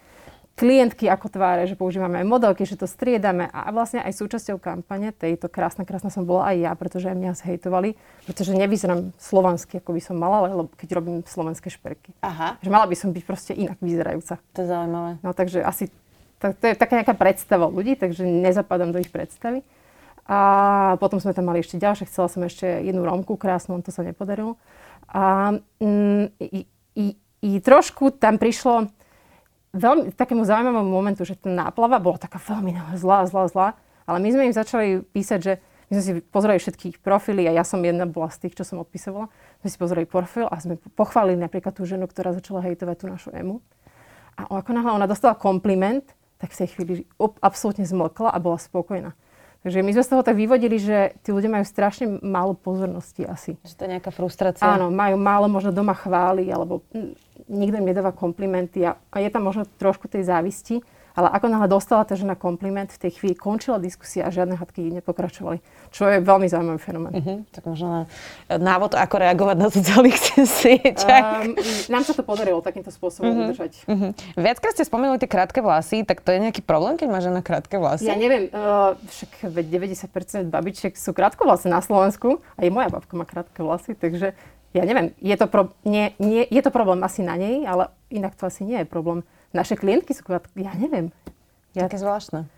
klientky 0.59 1.09
ako 1.09 1.33
tváre, 1.33 1.65
že 1.65 1.79
používame 1.79 2.21
aj 2.21 2.27
modelky, 2.29 2.69
že 2.69 2.77
to 2.77 2.85
striedame 2.85 3.49
a 3.49 3.73
vlastne 3.73 4.05
aj 4.05 4.13
súčasťou 4.13 4.61
kampane 4.61 5.15
tejto 5.17 5.49
krásna, 5.49 5.89
krásna 5.89 6.13
som 6.13 6.29
bola 6.29 6.53
aj 6.53 6.57
ja, 6.61 6.73
pretože 6.77 7.09
aj 7.09 7.17
mňa 7.17 7.33
zhejtovali, 7.39 7.97
pretože 8.29 8.53
nevyzerám 8.53 9.17
slovansky, 9.17 9.81
ako 9.81 9.97
by 9.97 10.01
som 10.05 10.21
mala, 10.21 10.53
lebo 10.53 10.69
keď 10.77 10.89
robím 11.01 11.25
slovenské 11.25 11.73
šperky. 11.73 12.13
Aha. 12.21 12.61
Že 12.61 12.71
mala 12.71 12.85
by 12.85 12.97
som 12.99 13.15
byť 13.17 13.25
proste 13.25 13.53
inak 13.57 13.81
vyzerajúca. 13.81 14.37
To 14.53 14.59
je 14.61 14.69
zaujímavé. 14.69 15.11
No 15.25 15.33
takže 15.33 15.65
asi 15.65 15.89
to, 16.41 16.57
to 16.57 16.65
je 16.73 16.75
taká 16.77 16.97
nejaká 16.97 17.13
predstava 17.13 17.69
ľudí, 17.69 18.01
takže 18.01 18.25
nezapadám 18.25 18.97
do 18.97 19.01
ich 19.01 19.13
predstavy. 19.13 19.61
A 20.31 20.97
potom 21.03 21.19
sme 21.19 21.35
tam 21.35 21.51
mali 21.51 21.61
ešte 21.61 21.77
ďalšie, 21.77 22.07
chcela 22.07 22.31
som 22.31 22.41
ešte 22.47 22.65
jednu 22.65 23.03
romku 23.03 23.35
krásnu, 23.35 23.83
to 23.83 23.93
sa 23.93 24.07
nepodarilo. 24.07 24.57
A 25.11 25.57
mm, 25.83 26.25
i, 26.39 26.61
i, 26.97 27.07
i 27.45 27.51
trošku 27.59 28.15
tam 28.15 28.39
prišlo, 28.39 28.89
veľmi 29.75 30.15
takému 30.15 30.43
zaujímavému 30.43 30.91
momentu, 30.91 31.23
že 31.23 31.39
tá 31.39 31.51
náplava 31.51 32.03
bola 32.03 32.19
taká 32.19 32.39
veľmi 32.43 32.75
zlá, 33.03 33.27
zlá, 33.27 33.45
zlá, 33.51 33.69
ale 34.07 34.19
my 34.19 34.29
sme 34.35 34.43
im 34.51 34.55
začali 34.55 35.07
písať, 35.15 35.41
že 35.41 35.53
my 35.91 35.99
sme 35.99 36.03
si 36.07 36.13
pozreli 36.23 36.59
všetky 36.63 36.85
ich 36.95 36.99
profily 37.03 37.51
a 37.51 37.53
ja 37.55 37.67
som 37.67 37.83
jedna 37.83 38.07
bola 38.07 38.31
z 38.31 38.47
tých, 38.47 38.63
čo 38.63 38.63
som 38.63 38.79
odpisovala. 38.79 39.27
My 39.63 39.67
si 39.67 39.75
pozreli 39.75 40.07
profil 40.07 40.47
a 40.47 40.55
sme 40.63 40.79
pochválili 40.95 41.35
napríklad 41.35 41.75
tú 41.75 41.83
ženu, 41.83 42.07
ktorá 42.07 42.31
začala 42.31 42.63
hejtovať 42.63 42.97
tú 43.03 43.07
našu 43.11 43.31
emu. 43.35 43.59
A 44.39 44.47
ako 44.47 44.71
náhle 44.71 44.95
ona 44.95 45.11
dostala 45.11 45.35
kompliment, 45.35 46.07
tak 46.39 46.55
v 46.55 46.59
tej 46.63 46.69
chvíli 46.73 46.93
absolútne 47.43 47.83
zmlkla 47.83 48.31
a 48.31 48.39
bola 48.39 48.63
spokojná. 48.63 49.19
Takže 49.61 49.85
my 49.85 49.93
sme 49.93 50.05
z 50.05 50.11
toho 50.17 50.23
tak 50.25 50.41
vyvodili, 50.41 50.81
že 50.81 51.13
tí 51.21 51.37
ľudia 51.37 51.53
majú 51.53 51.65
strašne 51.69 52.09
málo 52.25 52.57
pozornosti 52.57 53.29
asi. 53.29 53.61
Že 53.61 53.75
to 53.77 53.83
je 53.85 53.93
nejaká 53.93 54.11
frustrácia. 54.11 54.65
Áno, 54.65 54.89
majú 54.89 55.21
málo 55.21 55.53
možno 55.53 55.69
doma 55.69 55.93
chvály, 55.93 56.49
alebo 56.49 56.81
nikto 57.45 57.77
im 57.77 57.85
nedáva 57.85 58.17
komplimenty 58.17 58.89
a, 58.89 58.97
a 59.13 59.21
je 59.21 59.29
tam 59.29 59.45
možno 59.45 59.69
trošku 59.77 60.09
tej 60.09 60.25
závisti. 60.25 60.81
Ale 61.21 61.29
ako 61.37 61.53
náhle 61.53 61.69
dostala 61.69 62.09
tá 62.09 62.17
žena 62.17 62.33
kompliment, 62.33 62.89
v 62.89 62.97
tej 62.97 63.21
chvíli 63.21 63.37
končila 63.37 63.77
diskusia 63.77 64.25
a 64.25 64.33
žiadne 64.33 64.57
hadky 64.57 64.89
nepokračovali. 65.05 65.61
Čo 65.93 66.09
je 66.09 66.25
veľmi 66.25 66.49
zaujímavý 66.49 66.81
fenomén. 66.81 67.13
Uh-huh. 67.13 67.45
Tak 67.53 67.69
možno 67.69 68.09
návod, 68.49 68.97
ako 68.97 69.21
reagovať 69.21 69.57
na 69.61 69.69
sociálnych 69.69 70.17
sieťach. 70.65 71.45
Um, 71.45 71.61
nám 71.93 72.09
sa 72.09 72.17
to 72.17 72.25
podarilo 72.25 72.65
takýmto 72.65 72.89
spôsobom 72.89 73.29
uh-huh. 73.29 73.53
udržať. 73.53 73.85
Uh-huh. 73.85 74.17
Viackrát 74.41 74.73
ste 74.73 74.89
spomenuli 74.89 75.21
tie 75.21 75.29
krátke 75.29 75.61
vlasy, 75.61 76.09
tak 76.09 76.25
to 76.25 76.33
je 76.33 76.41
nejaký 76.41 76.65
problém, 76.65 76.97
keď 76.97 77.09
má 77.13 77.21
žena 77.21 77.45
krátke 77.45 77.77
vlasy? 77.77 78.09
Ja 78.09 78.17
neviem, 78.17 78.49
uh, 78.49 78.97
však 78.97 79.53
90% 79.53 80.49
babičiek 80.49 80.97
sú 80.97 81.13
krátko 81.13 81.45
vlasy 81.45 81.69
na 81.69 81.85
Slovensku. 81.85 82.41
Aj 82.57 82.65
moja 82.73 82.89
babka 82.89 83.13
má 83.13 83.29
krátke 83.29 83.61
vlasy, 83.61 83.93
takže 83.93 84.33
ja 84.71 84.83
neviem, 84.87 85.11
je 85.19 85.35
to, 85.35 85.51
pro, 85.51 85.75
nie, 85.83 86.15
nie, 86.23 86.47
je 86.47 86.63
to 86.63 86.71
problém 86.71 87.03
asi 87.03 87.27
na 87.27 87.35
nej, 87.35 87.67
ale 87.67 87.91
inak 88.07 88.39
to 88.39 88.47
asi 88.47 88.63
nie 88.63 88.79
je 88.83 88.87
problém 88.87 89.27
naše 89.51 89.75
klientky 89.79 90.15
sú, 90.15 90.23
ja 90.59 90.73
neviem. 90.79 91.11
Ja, 91.75 91.87
Také 91.87 92.03
zvláštne. 92.03 92.51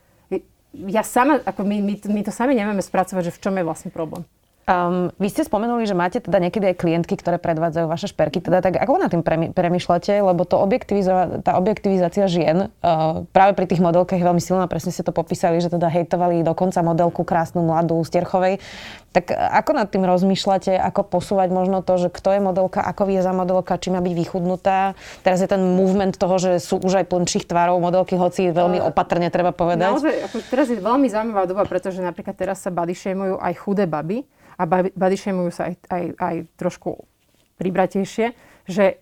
Ja 0.72 1.04
sama, 1.04 1.44
ako 1.44 1.68
my, 1.68 1.84
my, 1.84 1.94
my 2.08 2.20
to 2.24 2.32
sami 2.32 2.56
nevieme 2.56 2.80
spracovať, 2.80 3.28
že 3.28 3.34
v 3.36 3.40
čom 3.44 3.54
je 3.60 3.64
vlastne 3.68 3.90
problém. 3.92 4.24
Um, 4.62 5.10
vy 5.18 5.26
ste 5.26 5.42
spomenuli, 5.42 5.90
že 5.90 5.98
máte 5.98 6.22
teda 6.22 6.38
niekedy 6.38 6.70
aj 6.70 6.76
klientky, 6.78 7.18
ktoré 7.18 7.42
predvádzajú 7.42 7.86
vaše 7.90 8.06
šperky. 8.06 8.38
Teda 8.38 8.62
tak 8.62 8.78
ako 8.78 8.94
na 8.94 9.10
tým 9.10 9.26
premyšľate? 9.50 10.22
Lebo 10.22 10.46
to 10.46 10.54
objektivizo- 10.62 11.42
tá 11.42 11.58
objektivizácia 11.58 12.30
žien 12.30 12.70
uh, 12.70 13.26
práve 13.34 13.58
pri 13.58 13.66
tých 13.66 13.82
modelkách 13.82 14.22
je 14.22 14.28
veľmi 14.30 14.38
silná. 14.38 14.70
Presne 14.70 14.94
ste 14.94 15.02
to 15.02 15.10
popísali, 15.10 15.58
že 15.58 15.66
teda 15.66 15.90
hejtovali 15.90 16.46
dokonca 16.46 16.78
modelku 16.78 17.26
krásnu, 17.26 17.66
mladú, 17.66 17.98
Stierchovej. 18.06 18.62
Tak 19.10 19.34
ako 19.34 19.70
nad 19.74 19.90
tým 19.90 20.06
rozmýšľate? 20.06 20.78
Ako 20.78 21.10
posúvať 21.10 21.50
možno 21.50 21.82
to, 21.82 21.98
že 21.98 22.08
kto 22.14 22.38
je 22.38 22.40
modelka, 22.40 22.86
ako 22.86 23.10
vie 23.10 23.18
za 23.18 23.34
modelka, 23.34 23.76
či 23.82 23.90
má 23.90 23.98
byť 23.98 24.14
vychudnutá? 24.14 24.94
Teraz 25.26 25.42
je 25.42 25.50
ten 25.50 25.58
movement 25.58 26.14
toho, 26.14 26.38
že 26.38 26.62
sú 26.62 26.78
už 26.78 27.02
aj 27.02 27.10
plnších 27.10 27.50
tvárov 27.50 27.82
modelky, 27.82 28.14
hoci 28.14 28.54
veľmi 28.54 28.78
opatrne 28.78 29.26
treba 29.28 29.50
povedať. 29.50 29.90
Naozaj, 29.90 30.16
ako 30.30 30.36
teraz 30.46 30.66
je 30.70 30.78
veľmi 30.78 31.10
zaujímavá 31.10 31.44
doba, 31.50 31.66
pretože 31.66 31.98
napríklad 31.98 32.38
teraz 32.38 32.62
sa 32.62 32.70
body 32.70 32.94
aj 33.42 33.54
chudé 33.58 33.90
baby 33.90 34.22
a 34.58 34.62
body 34.68 35.16
sa 35.50 35.70
aj, 35.70 35.74
aj, 35.88 36.04
aj 36.18 36.36
trošku 36.58 37.08
pribratejšie, 37.56 38.34
že 38.66 38.84
e, 38.86 38.96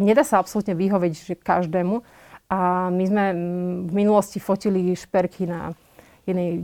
nedá 0.00 0.24
sa 0.24 0.40
absolútne 0.40 0.72
vyhovieť 0.72 1.12
že 1.14 1.34
každému. 1.36 2.00
A 2.52 2.92
my 2.92 3.04
sme 3.08 3.24
v 3.88 3.92
minulosti 3.92 4.38
fotili 4.38 4.92
šperky 4.92 5.48
na 5.48 5.72
jednej 6.24 6.60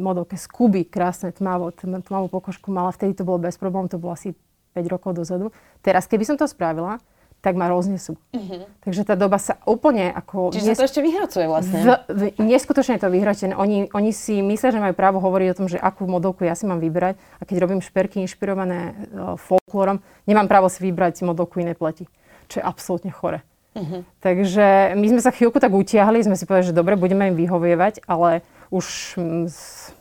modelke 0.00 0.36
z 0.40 0.46
Kuby, 0.48 0.88
krásne 0.88 1.32
tmavo, 1.32 1.72
tmavú 1.76 2.32
pokožku 2.32 2.72
mala, 2.72 2.92
vtedy 2.92 3.12
to 3.12 3.28
bolo 3.28 3.44
bez 3.44 3.60
problémov, 3.60 3.92
to 3.92 4.00
bolo 4.00 4.16
asi 4.16 4.32
5 4.72 4.92
rokov 4.92 5.12
dozadu. 5.12 5.52
Teraz, 5.84 6.08
keby 6.08 6.24
som 6.24 6.36
to 6.40 6.48
spravila, 6.48 6.96
tak 7.42 7.58
ma 7.58 7.66
roznesú. 7.66 8.14
Uh-huh. 8.30 8.62
Takže 8.86 9.02
tá 9.02 9.18
doba 9.18 9.42
sa 9.42 9.58
úplne 9.66 10.14
ako... 10.14 10.54
Čiže 10.54 10.66
nes... 10.72 10.78
sa 10.78 10.86
to 10.86 10.88
ešte 10.88 11.02
vyhracuje 11.02 11.46
vlastne. 11.50 11.78
V, 11.82 11.90
v, 12.06 12.22
neskutočne 12.38 12.96
je 12.96 13.02
to 13.02 13.10
vyhračené. 13.10 13.52
Oni, 13.58 13.90
oni 13.90 14.14
si 14.14 14.38
myslia, 14.38 14.70
že 14.70 14.78
majú 14.78 14.94
právo 14.94 15.18
hovoriť 15.18 15.48
o 15.50 15.58
tom, 15.58 15.66
že 15.66 15.82
akú 15.82 16.06
modelku 16.06 16.46
ja 16.46 16.54
si 16.54 16.70
mám 16.70 16.78
vybrať. 16.78 17.18
A 17.18 17.42
keď 17.42 17.66
robím 17.66 17.82
šperky 17.82 18.22
inšpirované 18.22 18.94
uh, 18.94 19.34
folklórom, 19.34 19.98
nemám 20.30 20.46
právo 20.46 20.70
si 20.70 20.86
vybrať 20.86 21.26
modelku 21.26 21.58
inej 21.58 21.74
pleti. 21.74 22.06
Čo 22.46 22.62
je 22.62 22.64
absolútne 22.64 23.10
chore. 23.10 23.42
Uh-huh. 23.74 24.06
Takže 24.22 24.94
my 24.94 25.06
sme 25.10 25.20
sa 25.20 25.34
chvíľku 25.34 25.58
tak 25.58 25.74
utiahli, 25.74 26.22
sme 26.22 26.38
si 26.38 26.46
povedali, 26.46 26.70
že 26.70 26.78
dobre, 26.78 26.94
budeme 26.94 27.34
im 27.34 27.36
vyhovievať, 27.36 28.06
ale 28.06 28.46
už 28.70 29.18
mm, 29.18 29.44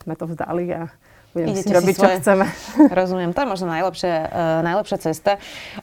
sme 0.06 0.14
to 0.14 0.30
vzdali 0.30 0.66
a 0.72 0.82
budeme 1.32 1.56
si 1.58 1.72
robiť, 1.72 1.96
svoje... 1.96 2.08
čo 2.16 2.20
chceme. 2.24 2.46
Rozumiem, 3.00 3.32
to 3.32 3.44
je 3.44 3.48
možno 3.48 3.68
najlepšia, 3.72 4.16
uh, 4.28 4.60
najlepšia 4.62 4.98
cesta. 5.12 5.32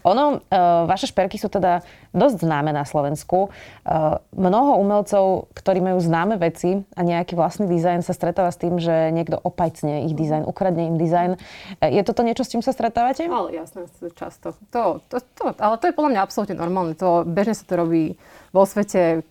Ono, 0.05 0.39
uh, 0.39 0.85
vaše 0.85 1.09
šperky 1.09 1.41
sú 1.41 1.49
teda 1.49 1.83
dosť 2.13 2.45
známe 2.45 2.73
na 2.73 2.85
Slovensku. 2.85 3.49
Uh, 3.49 4.21
mnoho 4.37 4.81
umelcov, 4.81 5.53
ktorí 5.57 5.81
majú 5.81 5.99
známe 6.01 6.37
veci 6.37 6.85
a 6.95 7.01
nejaký 7.01 7.37
vlastný 7.37 7.69
dizajn 7.69 8.05
sa 8.05 8.13
stretáva 8.13 8.53
s 8.53 8.61
tým, 8.61 8.77
že 8.77 9.13
niekto 9.13 9.41
opajcne 9.41 10.09
ich 10.09 10.15
dizajn, 10.15 10.45
ukradne 10.45 10.89
im 10.93 10.97
dizajn. 10.97 11.41
Je 11.85 12.03
toto 12.05 12.21
niečo, 12.25 12.45
s 12.45 12.53
čím 12.53 12.61
sa 12.61 12.73
stretávate? 12.73 13.25
Ale 13.27 13.57
jasné, 13.57 13.89
často. 14.17 14.57
To, 14.73 15.01
to, 15.09 15.21
to, 15.35 15.43
ale 15.57 15.77
to 15.81 15.89
je 15.89 15.97
podľa 15.97 16.11
mňa 16.17 16.21
absolútne 16.21 16.57
normálne. 16.57 16.93
To, 17.01 17.25
bežne 17.25 17.57
sa 17.57 17.65
to 17.65 17.75
robí 17.81 18.21
vo 18.53 18.65
svete 18.65 19.25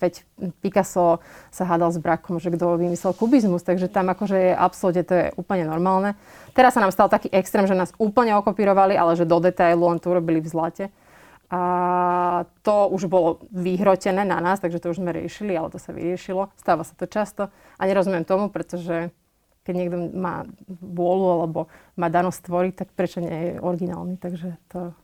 Veď 0.00 0.24
Picasso 0.64 1.20
sa 1.52 1.64
hádal 1.68 1.92
s 1.92 2.00
brakom, 2.00 2.40
že 2.40 2.48
kto 2.48 2.80
vymyslel 2.80 3.12
kubizmus, 3.12 3.60
takže 3.60 3.92
tam 3.92 4.08
akože 4.08 4.36
je 4.36 4.52
absolútne 4.56 5.04
to 5.04 5.14
je 5.14 5.26
úplne 5.36 5.68
normálne. 5.68 6.16
Teraz 6.56 6.74
sa 6.74 6.80
nám 6.80 6.90
stal 6.90 7.12
taký 7.12 7.28
extrém, 7.28 7.68
že 7.68 7.76
nás 7.76 7.92
úplne 8.00 8.32
okopírovali, 8.40 8.96
ale 8.96 9.14
že 9.14 9.28
do 9.28 9.36
detailu 9.38 9.84
len 9.92 10.00
to 10.00 10.08
urobili 10.08 10.40
v 10.40 10.48
zlate. 10.48 10.84
A 11.50 11.60
to 12.62 12.86
už 12.94 13.10
bolo 13.10 13.42
vyhrotené 13.50 14.22
na 14.22 14.38
nás, 14.38 14.62
takže 14.62 14.78
to 14.78 14.94
už 14.94 15.02
sme 15.02 15.10
riešili, 15.10 15.52
ale 15.52 15.68
to 15.68 15.82
sa 15.82 15.90
vyriešilo. 15.90 16.48
Stáva 16.54 16.86
sa 16.86 16.94
to 16.94 17.10
často 17.10 17.50
a 17.50 17.82
nerozumiem 17.84 18.22
tomu, 18.22 18.48
pretože 18.54 19.10
keď 19.66 19.74
niekto 19.76 19.96
má 20.16 20.46
vôľu 20.70 21.26
alebo 21.36 21.60
má 21.98 22.08
danosť 22.08 22.40
tvoriť, 22.46 22.74
tak 22.74 22.88
prečo 22.96 23.20
nie 23.20 23.34
je 23.34 23.50
originálny. 23.60 24.16
Takže 24.16 24.56
to 24.72 24.94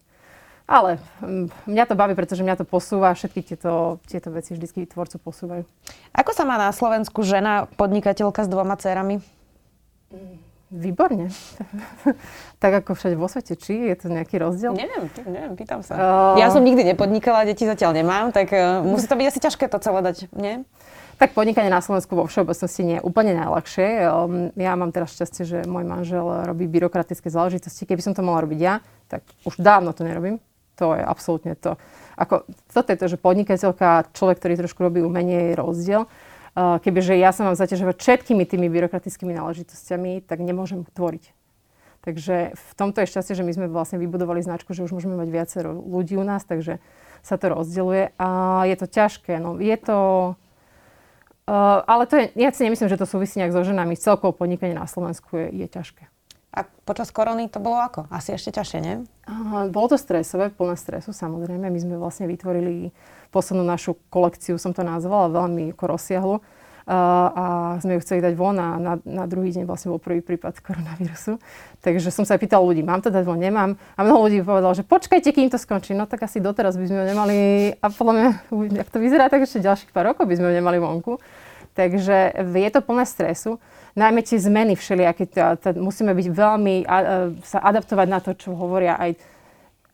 ale 0.66 0.98
mm, 1.22 1.70
mňa 1.70 1.84
to 1.86 1.94
baví, 1.94 2.18
pretože 2.18 2.42
mňa 2.42 2.58
to 2.58 2.66
posúva, 2.66 3.14
všetky 3.14 3.40
tieto, 3.54 4.02
tieto 4.10 4.34
veci 4.34 4.58
vždy 4.58 4.90
tvorcu 4.90 5.16
posúvajú. 5.22 5.62
Ako 6.10 6.30
sa 6.34 6.42
má 6.42 6.58
na 6.58 6.74
Slovensku 6.74 7.22
žena 7.22 7.70
podnikateľka 7.78 8.42
s 8.42 8.50
dvoma 8.50 8.74
dcerami? 8.74 9.22
Mm, 10.10 10.36
výborne. 10.74 11.30
tak 12.62 12.82
ako 12.82 12.98
všade 12.98 13.14
vo 13.14 13.30
svete. 13.30 13.54
Či 13.54 13.94
je 13.94 13.96
to 13.96 14.06
nejaký 14.10 14.42
rozdiel? 14.42 14.74
Neviem, 14.74 15.06
neviem 15.30 15.54
pýtam 15.54 15.86
sa. 15.86 15.94
Uh... 15.94 16.42
Ja 16.42 16.50
som 16.50 16.66
nikdy 16.66 16.82
nepodnikala, 16.82 17.46
deti 17.46 17.62
zatiaľ 17.62 18.02
nemám, 18.02 18.34
tak 18.34 18.50
uh, 18.50 18.82
musí 18.82 19.06
to 19.06 19.14
byť 19.14 19.26
asi 19.30 19.38
ťažké 19.38 19.70
to 19.70 19.78
celé 19.78 20.02
dať, 20.02 20.26
nie? 20.34 20.66
Tak 21.16 21.32
podnikanie 21.32 21.72
na 21.72 21.80
Slovensku 21.80 22.12
vo 22.12 22.28
všeobecnosti 22.28 22.82
nie 22.84 22.96
je 23.00 23.06
úplne 23.06 23.32
najľahšie. 23.38 24.04
Um, 24.04 24.52
ja 24.52 24.76
mám 24.76 24.92
teraz 24.92 25.16
šťastie, 25.16 25.42
že 25.48 25.58
môj 25.64 25.88
manžel 25.88 26.44
robí 26.44 26.68
byrokratické 26.68 27.32
záležitosti. 27.32 27.88
Keby 27.88 28.04
som 28.04 28.12
to 28.12 28.20
mala 28.20 28.44
robiť 28.44 28.60
ja, 28.60 28.84
tak 29.08 29.24
už 29.48 29.56
dávno 29.56 29.96
to 29.96 30.04
nerobím. 30.04 30.44
To 30.76 30.92
je 30.92 31.00
absolútne 31.00 31.56
to. 31.56 31.80
Ako, 32.20 32.44
toto 32.68 32.88
je 32.92 32.98
to, 33.00 33.06
že 33.08 33.16
podnikateľka, 33.16 34.12
človek, 34.12 34.36
ktorý 34.40 34.54
trošku 34.60 34.80
robí 34.84 35.00
umenie, 35.00 35.52
je 35.52 35.60
rozdiel. 35.60 36.02
Kebyže 36.56 37.16
ja 37.20 37.36
sa 37.36 37.44
mám 37.44 37.56
zaťažovať 37.56 38.00
všetkými 38.00 38.48
tými 38.48 38.72
byrokratickými 38.72 39.36
náležitosťami, 39.36 40.24
tak 40.24 40.40
nemôžem 40.40 40.88
tvoriť. 40.96 41.36
Takže 42.06 42.54
v 42.54 42.72
tomto 42.78 43.02
je 43.02 43.10
šťastie, 43.10 43.34
že 43.34 43.44
my 43.44 43.52
sme 43.52 43.66
vlastne 43.66 43.98
vybudovali 43.98 44.40
značku, 44.40 44.72
že 44.72 44.86
už 44.86 44.94
môžeme 44.94 45.18
mať 45.18 45.28
viacero 45.28 45.74
ľudí 45.74 46.14
u 46.16 46.24
nás, 46.24 46.46
takže 46.46 46.78
sa 47.20 47.34
to 47.36 47.50
rozdeľuje. 47.50 48.14
A 48.16 48.28
je 48.70 48.76
to 48.78 48.86
ťažké. 48.86 49.36
No, 49.42 49.58
je 49.58 49.76
to... 49.76 49.98
Uh, 51.46 51.82
ale 51.86 52.06
to 52.06 52.14
je, 52.18 52.24
ja 52.38 52.50
si 52.54 52.62
nemyslím, 52.66 52.90
že 52.90 52.98
to 52.98 53.10
súvisí 53.10 53.38
nejak 53.42 53.54
so 53.54 53.62
ženami. 53.66 53.98
Celkovo 53.98 54.32
podnikanie 54.34 54.74
na 54.74 54.86
Slovensku 54.86 55.34
je, 55.34 55.46
je 55.50 55.66
ťažké. 55.66 56.06
A 56.56 56.64
počas 56.64 57.12
korony 57.12 57.52
to 57.52 57.60
bolo 57.60 57.76
ako? 57.76 58.08
Asi 58.08 58.32
ešte 58.32 58.56
ťažšie, 58.56 58.78
nie? 58.80 59.04
Bolo 59.68 59.92
to 59.92 60.00
stresové, 60.00 60.48
plné 60.48 60.80
stresu 60.80 61.12
samozrejme. 61.12 61.68
My 61.68 61.76
sme 61.76 62.00
vlastne 62.00 62.24
vytvorili 62.24 62.96
poslednú 63.28 63.60
našu 63.60 64.00
kolekciu, 64.08 64.56
som 64.56 64.72
to 64.72 64.80
nazvala, 64.80 65.28
veľmi 65.28 65.76
ako 65.76 65.84
rozsiahlu. 65.84 66.36
A 66.86 67.76
sme 67.82 67.98
ju 67.98 68.00
chceli 68.06 68.22
dať 68.22 68.38
von 68.38 68.54
a 68.62 68.78
na, 68.78 68.94
na 69.02 69.26
druhý 69.26 69.50
deň 69.50 69.66
vlastne 69.66 69.90
bol 69.90 69.98
prvý 69.98 70.22
prípad 70.22 70.62
koronavírusu. 70.62 71.36
Takže 71.82 72.14
som 72.14 72.22
sa 72.22 72.38
pýtal 72.38 72.62
ľudí, 72.62 72.86
mám 72.86 73.02
to 73.02 73.10
dať 73.10 73.26
von, 73.26 73.42
nemám. 73.42 73.74
A 73.98 74.06
mnoho 74.06 74.30
ľudí 74.30 74.38
povedalo, 74.40 74.70
že 74.70 74.86
počkajte, 74.86 75.34
kým 75.34 75.50
to 75.50 75.58
skončí. 75.58 75.98
No 75.98 76.06
tak 76.06 76.22
asi 76.22 76.38
doteraz 76.38 76.78
by 76.78 76.86
sme 76.86 76.98
ho 77.02 77.06
nemali, 77.10 77.36
a 77.82 77.86
podľa 77.90 78.12
mňa, 78.14 78.28
ak 78.86 78.88
to 78.94 79.02
vyzerá, 79.02 79.26
tak 79.26 79.44
ešte 79.44 79.66
ďalších 79.66 79.90
pár 79.90 80.14
rokov 80.14 80.30
by 80.30 80.38
sme 80.38 80.46
ho 80.46 80.54
nemali 80.62 80.78
vonku. 80.78 81.18
Takže 81.76 82.32
je 82.40 82.70
to 82.72 82.80
plné 82.80 83.04
stresu 83.04 83.60
najmä 83.96 84.20
tie 84.22 84.38
zmeny 84.38 84.76
všelijaké, 84.76 85.24
musíme 85.80 86.12
byť 86.12 86.26
veľmi, 86.28 86.84
a, 86.84 86.96
a, 86.96 87.00
sa 87.42 87.58
adaptovať 87.64 88.06
na 88.06 88.20
to, 88.20 88.36
čo 88.36 88.52
hovoria 88.52 89.00
aj, 89.00 89.16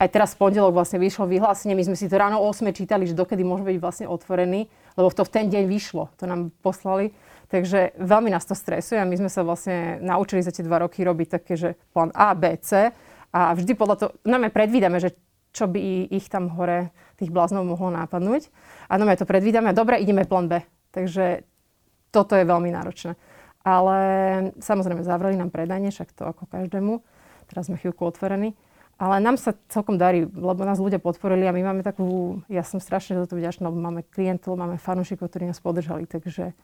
aj 0.02 0.08
teraz 0.10 0.34
v 0.34 0.42
pondelok 0.42 0.74
vlastne 0.74 0.98
vyšlo 0.98 1.30
vyhlásenie, 1.30 1.78
my 1.78 1.86
sme 1.86 1.96
si 1.96 2.10
to 2.10 2.18
ráno 2.18 2.42
o 2.42 2.50
8 2.50 2.74
čítali, 2.74 3.06
že 3.06 3.14
dokedy 3.14 3.46
môže 3.46 3.62
byť 3.62 3.78
vlastne 3.78 4.06
otvorený, 4.10 4.66
lebo 4.98 5.08
to 5.14 5.22
v 5.22 5.30
ten 5.30 5.46
deň 5.46 5.64
vyšlo, 5.70 6.10
to 6.18 6.26
nám 6.26 6.50
poslali. 6.60 7.14
Takže 7.52 8.00
veľmi 8.00 8.32
nás 8.32 8.48
to 8.48 8.56
stresuje 8.56 8.96
a 8.96 9.04
my 9.04 9.12
sme 9.12 9.28
sa 9.28 9.44
vlastne 9.44 10.00
naučili 10.00 10.40
za 10.40 10.50
tie 10.56 10.64
dva 10.64 10.88
roky 10.88 11.04
robiť 11.04 11.28
také, 11.36 11.54
že 11.54 11.76
plán 11.92 12.08
A, 12.16 12.32
B, 12.32 12.56
C 12.58 12.88
a 13.28 13.52
vždy 13.52 13.76
podľa 13.76 13.96
toho, 14.00 14.10
no 14.24 14.40
my 14.40 14.48
predvídame, 14.48 14.96
že 14.96 15.12
čo 15.52 15.68
by 15.68 16.08
ich 16.08 16.32
tam 16.32 16.48
hore, 16.56 16.96
tých 17.20 17.28
bláznov 17.28 17.68
mohlo 17.68 17.92
nápadnúť. 17.92 18.48
A 18.88 18.96
no 18.96 19.04
to 19.04 19.28
predvídame 19.28 19.76
dobre, 19.76 20.00
ideme 20.00 20.24
plán 20.24 20.48
B. 20.48 20.64
Takže 20.96 21.44
toto 22.12 22.36
je 22.36 22.44
veľmi 22.44 22.68
náročné. 22.70 23.16
Ale 23.64 23.96
samozrejme 24.60 25.00
zavreli 25.06 25.40
nám 25.40 25.48
predanie, 25.48 25.88
však 25.88 26.12
to 26.12 26.28
ako 26.28 26.44
každému. 26.46 27.00
Teraz 27.48 27.66
sme 27.72 27.80
chvíľku 27.80 28.04
otvorení. 28.04 28.54
ale 29.02 29.18
nám 29.18 29.34
sa 29.34 29.58
celkom 29.66 29.98
darí, 29.98 30.30
lebo 30.30 30.62
nás 30.62 30.78
ľudia 30.78 31.02
podporili 31.02 31.42
a 31.48 31.56
my 31.56 31.74
máme 31.74 31.82
takú, 31.82 32.38
ja 32.46 32.62
som 32.62 32.78
strašne 32.78 33.18
za 33.18 33.26
to 33.26 33.34
vďačná, 33.34 33.66
lebo 33.66 33.82
máme 33.82 34.06
klientov, 34.06 34.54
máme 34.54 34.78
fanúšikov, 34.78 35.26
ktorí 35.26 35.50
nás 35.50 35.58
podržali, 35.58 36.06
takže 36.06 36.54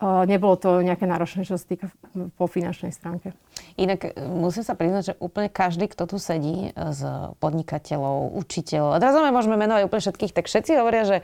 nebolo 0.00 0.56
to 0.56 0.80
nejaké 0.80 1.04
náročné, 1.04 1.44
čo 1.44 1.60
sa 1.60 1.64
týka 1.68 1.92
po 2.40 2.48
finančnej 2.48 2.88
stránke. 2.88 3.36
Inak 3.76 4.00
e, 4.08 4.10
musím 4.24 4.64
sa 4.64 4.72
priznať, 4.72 5.02
že 5.12 5.14
úplne 5.20 5.52
každý, 5.52 5.92
kto 5.92 6.08
tu 6.08 6.16
sedí 6.16 6.72
z 6.72 7.00
podnikateľov, 7.36 8.32
učiteľov, 8.40 8.96
a 8.96 8.98
teraz 8.98 9.12
môžeme 9.12 9.60
menovať 9.60 9.82
úplne 9.84 10.02
všetkých, 10.08 10.32
tak 10.32 10.48
všetci 10.48 10.70
hovoria, 10.80 11.04
že 11.04 11.16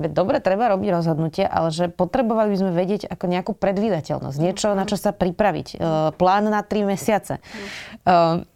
dobre, 0.00 0.40
treba 0.40 0.72
robiť 0.72 0.88
rozhodnutie, 0.88 1.44
ale 1.44 1.68
že 1.68 1.92
potrebovali 1.92 2.56
by 2.56 2.58
sme 2.58 2.72
vedieť 2.72 3.12
ako 3.12 3.24
nejakú 3.28 3.52
predvídateľnosť, 3.52 4.36
niečo, 4.40 4.72
na 4.72 4.88
čo 4.88 4.96
sa 4.96 5.12
pripraviť, 5.12 5.68
uh, 5.76 6.10
plán 6.16 6.48
na 6.48 6.64
tri 6.64 6.88
mesiace. 6.88 7.44
Uh, 8.08 8.48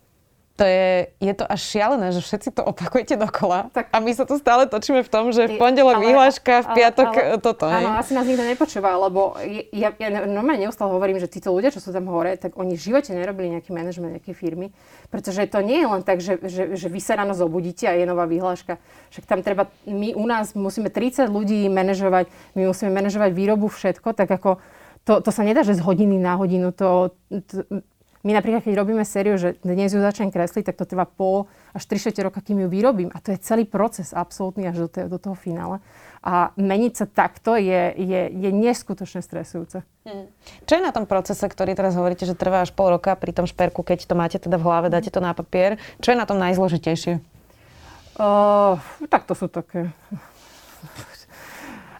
to 0.56 0.64
je, 0.64 1.12
je 1.20 1.34
to 1.36 1.44
až 1.44 1.60
šialené, 1.60 2.16
že 2.16 2.24
všetci 2.24 2.48
to 2.56 2.64
opakujete 2.64 3.20
dokola 3.20 3.68
tak. 3.76 3.92
a 3.92 4.00
my 4.00 4.08
sa 4.16 4.24
tu 4.24 4.40
stále 4.40 4.64
točíme 4.64 5.04
v 5.04 5.10
tom, 5.12 5.28
že 5.28 5.52
v 5.52 5.60
pondelok 5.60 6.00
vyhláška, 6.00 6.64
v 6.64 6.68
piatok 6.72 7.10
ale, 7.12 7.20
ale, 7.20 7.38
toto. 7.44 7.68
Áno, 7.68 7.92
asi 7.92 8.16
nás 8.16 8.24
nikto 8.24 8.40
nepočúva, 8.40 8.96
lebo 8.96 9.36
ja, 9.76 9.92
ja 9.92 10.08
normálne 10.24 10.64
neustále 10.64 10.96
hovorím, 10.96 11.20
že 11.20 11.28
títo 11.28 11.52
ľudia, 11.52 11.68
čo 11.68 11.84
sú 11.84 11.92
tam 11.92 12.08
hore, 12.08 12.40
tak 12.40 12.56
oni 12.56 12.72
v 12.72 12.82
živote 12.88 13.12
nerobili 13.12 13.52
nejaký 13.52 13.70
manažment 13.76 14.16
nejakej 14.16 14.32
firmy, 14.32 14.72
pretože 15.12 15.44
to 15.52 15.60
nie 15.60 15.84
je 15.84 15.88
len 15.92 16.02
tak, 16.02 16.24
že, 16.24 16.40
že, 16.40 16.72
že 16.72 16.88
vy 16.88 17.00
sa 17.04 17.20
ráno 17.20 17.36
zobudíte 17.36 17.84
a 17.84 17.92
je 17.92 18.08
nová 18.08 18.24
vyhláška. 18.24 18.80
Však 19.12 19.28
tam 19.28 19.44
treba, 19.44 19.68
my 19.84 20.16
u 20.16 20.24
nás 20.24 20.56
musíme 20.56 20.88
30 20.88 21.28
ľudí 21.28 21.68
manažovať, 21.68 22.32
my 22.56 22.72
musíme 22.72 22.88
manažovať 22.96 23.30
výrobu 23.36 23.68
všetko, 23.68 24.16
tak 24.16 24.32
ako 24.32 24.56
to, 25.06 25.22
to 25.22 25.30
sa 25.30 25.46
nedá, 25.46 25.62
že 25.62 25.78
z 25.78 25.84
hodiny 25.84 26.18
na 26.18 26.34
hodinu 26.34 26.74
to, 26.74 27.14
to 27.46 27.62
my 28.26 28.34
napríklad, 28.34 28.66
keď 28.66 28.74
robíme 28.74 29.06
sériu, 29.06 29.38
že 29.38 29.54
dnes 29.62 29.94
ju 29.94 30.02
začnem 30.02 30.34
kresliť, 30.34 30.74
tak 30.74 30.82
to 30.82 30.82
trvá 30.82 31.06
pol 31.06 31.46
až 31.70 31.86
3 31.86 32.10
roka, 32.26 32.42
kým 32.42 32.58
ju 32.58 32.68
vyrobím. 32.68 33.14
A 33.14 33.22
to 33.22 33.30
je 33.30 33.38
celý 33.38 33.62
proces 33.62 34.10
absolútny 34.10 34.66
až 34.66 34.82
do, 34.82 34.88
te, 34.90 35.06
do 35.06 35.14
toho 35.22 35.38
finále. 35.38 35.78
A 36.26 36.50
meniť 36.58 36.92
sa 36.98 37.06
takto 37.06 37.54
je, 37.54 37.94
je, 37.94 38.20
je 38.34 38.50
neskutočne 38.50 39.22
stresujúce. 39.22 39.86
Hmm. 40.02 40.26
Čo 40.66 40.72
je 40.74 40.82
na 40.82 40.90
tom 40.90 41.06
procese, 41.06 41.46
ktorý 41.46 41.78
teraz 41.78 41.94
hovoríte, 41.94 42.26
že 42.26 42.34
trvá 42.34 42.66
až 42.66 42.74
pol 42.74 42.98
roka 42.98 43.14
pri 43.14 43.30
tom 43.30 43.46
šperku, 43.46 43.86
keď 43.86 44.10
to 44.10 44.18
máte 44.18 44.42
teda 44.42 44.58
v 44.58 44.66
hlave, 44.66 44.90
dáte 44.90 45.14
to 45.14 45.22
na 45.22 45.30
papier? 45.30 45.78
Čo 46.02 46.10
je 46.10 46.18
na 46.18 46.26
tom 46.26 46.42
najzložitejšie? 46.42 47.22
Uh, 48.18 48.82
tak 49.06 49.30
to 49.30 49.38
sú 49.38 49.46
také 49.46 49.94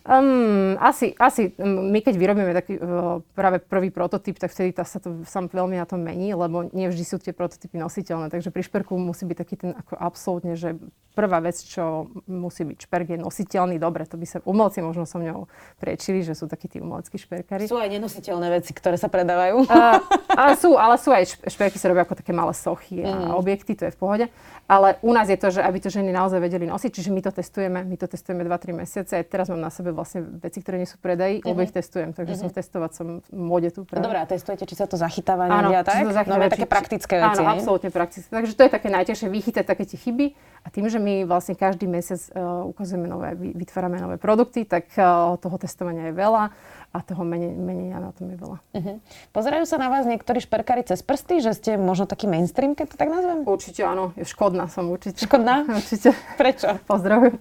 Um, 0.06 0.78
asi, 0.78 1.18
asi 1.18 1.50
my 1.58 1.98
keď 1.98 2.14
vyrobíme 2.14 2.54
taký 2.54 2.78
uh, 2.78 3.18
práve 3.34 3.58
prvý 3.58 3.90
prototyp, 3.90 4.38
tak 4.38 4.54
vtedy 4.54 4.70
tá, 4.70 4.86
sa 4.86 5.02
to 5.02 5.26
sam 5.26 5.50
veľmi 5.50 5.74
na 5.74 5.82
tom 5.82 5.98
mení, 5.98 6.30
lebo 6.30 6.70
nie 6.70 6.86
vždy 6.86 7.02
sú 7.02 7.18
tie 7.18 7.34
prototypy 7.34 7.74
nositeľné. 7.74 8.30
Takže 8.30 8.54
pri 8.54 8.62
šperku 8.62 8.94
musí 8.94 9.26
byť 9.26 9.36
taký 9.36 9.54
ten 9.58 9.70
ako 9.74 9.98
absolútne, 9.98 10.54
že 10.54 10.78
prvá 11.16 11.42
vec, 11.42 11.58
čo 11.58 12.12
musí 12.30 12.62
byť 12.62 12.86
šperk 12.86 13.16
je 13.16 13.18
nositeľný. 13.18 13.82
Dobre, 13.82 14.06
to 14.06 14.14
by 14.14 14.26
sa 14.30 14.38
umelci 14.46 14.78
možno 14.78 15.10
so 15.10 15.18
mňou 15.18 15.50
priečili, 15.82 16.22
že 16.22 16.38
sú 16.38 16.46
takí 16.46 16.70
tí 16.70 16.78
umeleckí 16.78 17.18
šperkári. 17.18 17.66
Sú 17.66 17.80
aj 17.80 17.90
nenositeľné 17.90 18.62
veci, 18.62 18.70
ktoré 18.70 18.94
sa 18.94 19.10
predávajú. 19.10 19.66
Uh, 19.66 19.98
ale, 20.38 20.54
sú, 20.54 20.78
ale 20.78 20.94
sú 21.02 21.10
aj 21.10 21.50
šperky, 21.50 21.82
sa 21.82 21.90
robia 21.90 22.06
ako 22.06 22.20
také 22.20 22.30
malé 22.30 22.54
sochy 22.54 23.02
a 23.02 23.10
mm. 23.10 23.34
objekty, 23.34 23.74
to 23.74 23.90
je 23.90 23.92
v 23.96 23.98
pohode. 23.98 24.26
Ale 24.70 25.00
u 25.00 25.10
nás 25.10 25.26
je 25.26 25.40
to, 25.40 25.48
že 25.50 25.64
aby 25.64 25.80
to 25.80 25.88
ženy 25.88 26.12
naozaj 26.12 26.36
vedeli 26.36 26.68
nosiť, 26.68 26.90
čiže 26.94 27.10
my 27.10 27.20
to 27.24 27.32
testujeme, 27.32 27.80
my 27.82 27.96
to 27.96 28.06
testujeme 28.06 28.44
2-3 28.44 28.76
mesiace. 28.86 29.16
Teraz 29.24 29.48
mám 29.48 29.64
na 29.64 29.72
sebe 29.72 29.95
vlastne 29.96 30.20
veci, 30.44 30.60
ktoré 30.60 30.84
nie 30.84 30.88
sú 30.88 31.00
predaj, 31.00 31.40
uh-huh. 31.40 31.48
lebo 31.50 31.64
ich 31.64 31.72
testujem, 31.72 32.12
takže 32.12 32.36
uh-huh. 32.36 32.42
som 32.44 32.52
v 32.52 32.56
testovacom 32.60 33.06
móde 33.32 33.72
tu. 33.72 33.88
Práve. 33.88 34.04
Dobre, 34.04 34.20
a 34.20 34.26
testujete, 34.28 34.68
či 34.68 34.76
sa 34.76 34.84
to 34.84 35.00
zachytáva 35.00 35.48
áno, 35.48 35.72
a 35.72 35.80
tak? 35.80 36.04
Zachytáva, 36.04 36.46
no, 36.46 36.52
také 36.52 36.68
praktické 36.68 37.14
veci. 37.16 37.40
Áno, 37.40 37.56
absolútne 37.56 37.88
praktické. 37.88 38.28
Takže 38.28 38.52
to 38.52 38.62
je 38.68 38.70
také 38.70 38.88
najťažšie, 38.92 39.28
vychytať 39.32 39.64
také 39.64 39.88
tie 39.88 39.96
chyby 39.96 40.36
a 40.62 40.68
tým, 40.68 40.86
že 40.92 41.00
my 41.00 41.24
vlastne 41.24 41.56
každý 41.56 41.88
mesiac 41.88 42.20
uh, 42.36 42.68
ukazujeme 42.68 43.08
nové, 43.08 43.32
vytvárame 43.34 43.96
nové 43.96 44.20
produkty, 44.20 44.68
tak 44.68 44.92
uh, 45.00 45.34
toho 45.40 45.56
testovania 45.56 46.12
je 46.12 46.14
veľa 46.14 46.52
a 46.96 46.98
toho 47.04 47.22
menej, 47.28 47.52
menej 47.52 47.92
na 47.92 48.10
tom 48.10 48.32
je 48.32 48.36
veľa. 48.40 48.58
Uh-huh. 48.72 48.96
Pozerajú 49.30 49.64
sa 49.68 49.76
na 49.76 49.92
vás 49.92 50.08
niektorí 50.08 50.40
šperkári 50.40 50.82
cez 50.82 51.04
prsty, 51.04 51.44
že 51.44 51.52
ste 51.52 51.70
možno 51.76 52.08
taký 52.08 52.24
mainstream, 52.24 52.72
keď 52.72 52.94
to 52.94 52.96
tak 52.96 53.12
nazvem? 53.12 53.44
Určite 53.44 53.84
áno, 53.84 54.16
škodná 54.16 54.66
som 54.72 54.88
určite. 54.88 55.22
Škodná? 55.22 55.68
určite. 55.78 56.16
Prečo? 56.40 56.80
Pozdravujem. 56.88 57.36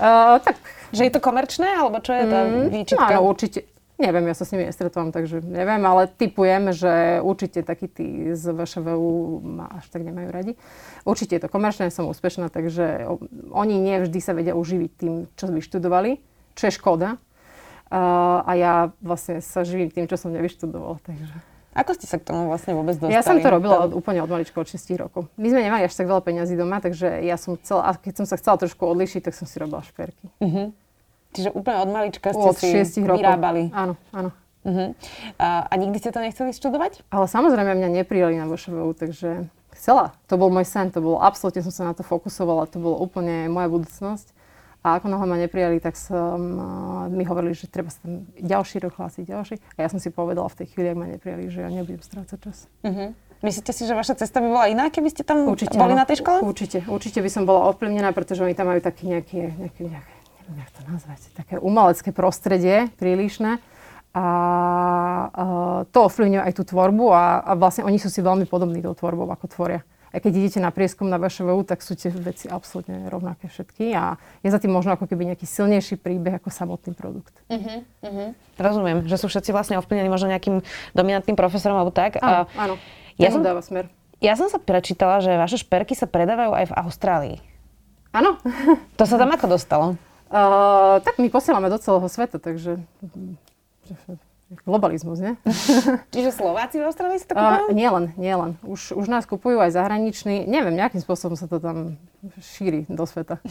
uh, 0.00 0.40
tak. 0.46 0.56
Že 0.96 1.04
je 1.06 1.12
to 1.12 1.20
komerčné, 1.20 1.68
alebo 1.68 2.00
čo 2.00 2.12
je 2.16 2.24
tá 2.24 2.40
mm, 2.48 2.68
výčitka? 2.72 3.12
Áno, 3.12 3.28
určite. 3.28 3.68
Neviem, 3.96 4.28
ja 4.28 4.36
sa 4.36 4.44
s 4.44 4.52
nimi 4.52 4.68
nestretávam, 4.68 5.08
takže 5.08 5.40
neviem, 5.40 5.80
ale 5.80 6.04
typujem, 6.04 6.68
že 6.68 7.24
určite 7.24 7.64
takí 7.64 7.88
tí 7.88 8.36
z 8.36 8.44
VŠVU 8.52 9.40
ma 9.40 9.80
až 9.80 9.88
tak 9.88 10.04
nemajú 10.04 10.28
radi. 10.28 10.52
Určite 11.08 11.40
je 11.40 11.42
to 11.44 11.48
komerčné, 11.48 11.88
som 11.88 12.04
úspešná, 12.04 12.52
takže 12.52 13.08
oni 13.56 13.80
nevždy 13.80 14.20
sa 14.20 14.36
vedia 14.36 14.52
uživiť 14.52 14.90
tým, 15.00 15.32
čo 15.32 15.48
vyštudovali, 15.48 16.20
čo 16.52 16.68
je 16.68 16.76
škoda, 16.76 17.16
Uh, 17.86 18.42
a 18.42 18.52
ja 18.58 18.74
vlastne 18.98 19.38
sa 19.38 19.62
živím 19.62 19.94
tým, 19.94 20.10
čo 20.10 20.18
som 20.18 20.34
nevyštudovala. 20.34 20.98
Takže. 21.06 21.38
Ako 21.70 21.94
ste 21.94 22.10
sa 22.10 22.18
k 22.18 22.26
tomu 22.26 22.50
vlastne 22.50 22.74
vôbec 22.74 22.98
dostali? 22.98 23.14
Ja 23.14 23.22
som 23.22 23.38
to 23.38 23.46
robila 23.46 23.86
od, 23.86 23.94
úplne 23.94 24.26
od 24.26 24.30
maličko, 24.32 24.58
od 24.58 24.66
6 24.66 24.90
rokov. 24.98 25.30
My 25.38 25.54
sme 25.54 25.62
nemali 25.62 25.86
až 25.86 25.94
tak 25.94 26.10
veľa 26.10 26.18
peňazí 26.18 26.58
doma, 26.58 26.82
takže 26.82 27.22
ja 27.22 27.38
som 27.38 27.54
chcela, 27.54 27.86
a 27.86 27.94
keď 27.94 28.24
som 28.24 28.26
sa 28.26 28.42
chcela 28.42 28.58
trošku 28.58 28.82
odlišiť, 28.82 29.30
tak 29.30 29.38
som 29.38 29.46
si 29.46 29.54
robila 29.62 29.86
šperky. 29.86 30.26
Uh-huh. 30.42 30.74
Čiže 31.36 31.52
úplne 31.52 31.84
od 31.84 31.90
malička 31.92 32.32
ste 32.32 32.48
od 32.48 32.56
si 32.56 32.98
vyrábali. 33.04 33.68
Áno, 33.76 34.00
áno. 34.16 34.32
Uh-huh. 34.66 34.96
A, 35.38 35.68
a 35.70 35.74
nikdy 35.78 36.02
ste 36.02 36.10
to 36.10 36.18
nechceli 36.18 36.50
študovať? 36.50 37.06
Ale 37.12 37.30
samozrejme 37.30 37.76
mňa 37.76 38.02
neprijali 38.02 38.34
na 38.34 38.50
VŠVU, 38.50 38.98
takže 38.98 39.46
chcela. 39.78 40.16
To 40.26 40.34
bol 40.34 40.50
môj 40.50 40.66
sen, 40.66 40.90
to 40.90 40.98
bolo 40.98 41.22
absolútne 41.22 41.62
som 41.62 41.70
sa 41.70 41.84
na 41.86 41.94
to 41.94 42.02
fokusovala, 42.02 42.66
to 42.66 42.82
bolo 42.82 42.98
úplne 42.98 43.46
moja 43.46 43.68
budúcnosť. 43.70 44.34
A 44.82 45.02
ako 45.02 45.10
náhle 45.10 45.26
ma 45.26 45.36
neprijali, 45.38 45.82
tak 45.82 45.98
som, 45.98 46.38
uh, 46.38 47.10
mi 47.10 47.26
hovorili, 47.26 47.58
že 47.58 47.66
treba 47.66 47.90
sa 47.90 48.06
tam 48.06 48.22
ďalší 48.38 48.86
rok 48.86 48.94
hlásiť, 49.02 49.24
ďalší. 49.26 49.54
A 49.74 49.78
ja 49.82 49.88
som 49.90 49.98
si 49.98 50.14
povedala 50.14 50.46
v 50.46 50.62
tej 50.62 50.66
chvíli, 50.70 50.94
ak 50.94 50.98
ma 50.98 51.06
neprijali, 51.10 51.50
že 51.50 51.66
ja 51.66 51.70
nebudem 51.70 52.02
strácať 52.02 52.38
čas. 52.38 52.70
Uh-huh. 52.86 53.10
Myslíte 53.42 53.74
si, 53.74 53.82
že 53.84 53.92
vaša 53.92 54.16
cesta 54.16 54.38
by 54.38 54.48
bola 54.48 54.66
iná, 54.70 54.86
keby 54.88 55.10
ste 55.12 55.26
tam 55.26 55.44
určite, 55.44 55.74
boli 55.74 55.92
áno. 55.92 56.02
na 56.02 56.06
tej 56.08 56.22
škole? 56.24 56.40
Určite, 56.40 56.86
určite 56.88 57.18
by 57.18 57.30
som 57.30 57.44
bola 57.44 57.68
ovplyvnená, 57.74 58.14
pretože 58.14 58.40
oni 58.46 58.54
tam 58.54 58.70
majú 58.70 58.80
také 58.80 59.10
nejaké, 59.10 59.52
nejaké, 59.58 59.82
nejaké 59.90 60.15
jak 60.54 60.70
to 60.70 60.80
nazvať, 60.86 61.20
také 61.34 61.58
umelecké 61.58 62.14
prostredie 62.14 62.92
prílišné. 63.00 63.58
A 64.16 64.26
uh, 65.28 65.84
to 65.92 66.08
ovplyvňuje 66.08 66.40
aj 66.40 66.52
tú 66.56 66.64
tvorbu 66.64 67.12
a, 67.12 67.44
a 67.44 67.52
vlastne 67.52 67.84
oni 67.84 68.00
sú 68.00 68.08
si 68.08 68.24
veľmi 68.24 68.48
podobní 68.48 68.80
tou 68.80 68.96
tvorbou, 68.96 69.28
ako 69.28 69.44
tvoria 69.50 69.84
aj 70.16 70.24
keď 70.24 70.32
idete 70.32 70.58
na 70.64 70.72
prieskum 70.72 71.12
na 71.12 71.20
VŠVU, 71.20 71.68
tak 71.68 71.84
sú 71.84 71.92
tie 71.92 72.08
veci 72.08 72.48
absolútne 72.48 73.04
rovnaké 73.12 73.52
všetky 73.52 73.92
a 73.92 74.16
je 74.40 74.48
za 74.48 74.56
tým 74.56 74.72
možno 74.72 74.96
ako 74.96 75.04
keby 75.04 75.28
nejaký 75.28 75.44
silnejší 75.44 76.00
príbeh 76.00 76.40
ako 76.40 76.48
samotný 76.48 76.96
produkt. 76.96 77.36
Uh-huh, 77.52 77.84
uh-huh. 78.00 78.32
Rozumiem, 78.56 79.04
že 79.04 79.20
sú 79.20 79.28
všetci 79.28 79.52
vlastne 79.52 79.76
ovplyvnení 79.76 80.08
možno 80.08 80.32
nejakým 80.32 80.64
dominantným 80.96 81.36
profesorom 81.36 81.76
alebo 81.76 81.92
tak. 81.92 82.16
Áno, 82.24 82.48
áno. 82.56 82.74
Ja 83.20 83.28
som, 83.28 83.44
dáva 83.44 83.60
smer. 83.60 83.92
Ja 84.24 84.40
som 84.40 84.48
sa 84.48 84.56
prečítala, 84.56 85.20
že 85.20 85.36
vaše 85.36 85.60
šperky 85.60 85.92
sa 85.92 86.08
predávajú 86.08 86.52
aj 86.56 86.64
v 86.72 86.76
Austrálii. 86.80 87.36
Áno. 88.16 88.40
to 88.96 89.04
sa 89.04 89.20
tam 89.20 89.28
ako 89.36 89.52
dostalo? 89.52 90.00
Uh, 90.26 90.98
tak 91.06 91.22
my 91.22 91.30
posielame 91.30 91.70
do 91.70 91.78
celého 91.78 92.08
sveta, 92.10 92.42
takže 92.42 92.82
Globalizmus, 94.46 95.18
nie? 95.18 95.34
Čiže 96.14 96.30
Slováci 96.30 96.78
v 96.78 96.86
Austrálii 96.86 97.18
si 97.18 97.26
to 97.26 97.34
kupujú? 97.34 97.66
Uh, 97.66 97.74
nie 97.74 97.90
len, 97.90 98.14
nie 98.14 98.30
len. 98.30 98.54
Už, 98.62 98.94
už 98.94 99.10
nás 99.10 99.26
kupujú 99.26 99.58
aj 99.58 99.74
zahraniční. 99.74 100.46
Neviem, 100.46 100.78
nejakým 100.78 101.02
spôsobom 101.02 101.34
sa 101.34 101.50
to 101.50 101.58
tam 101.58 101.98
šíri 102.38 102.86
do 102.86 103.02
sveta. 103.10 103.42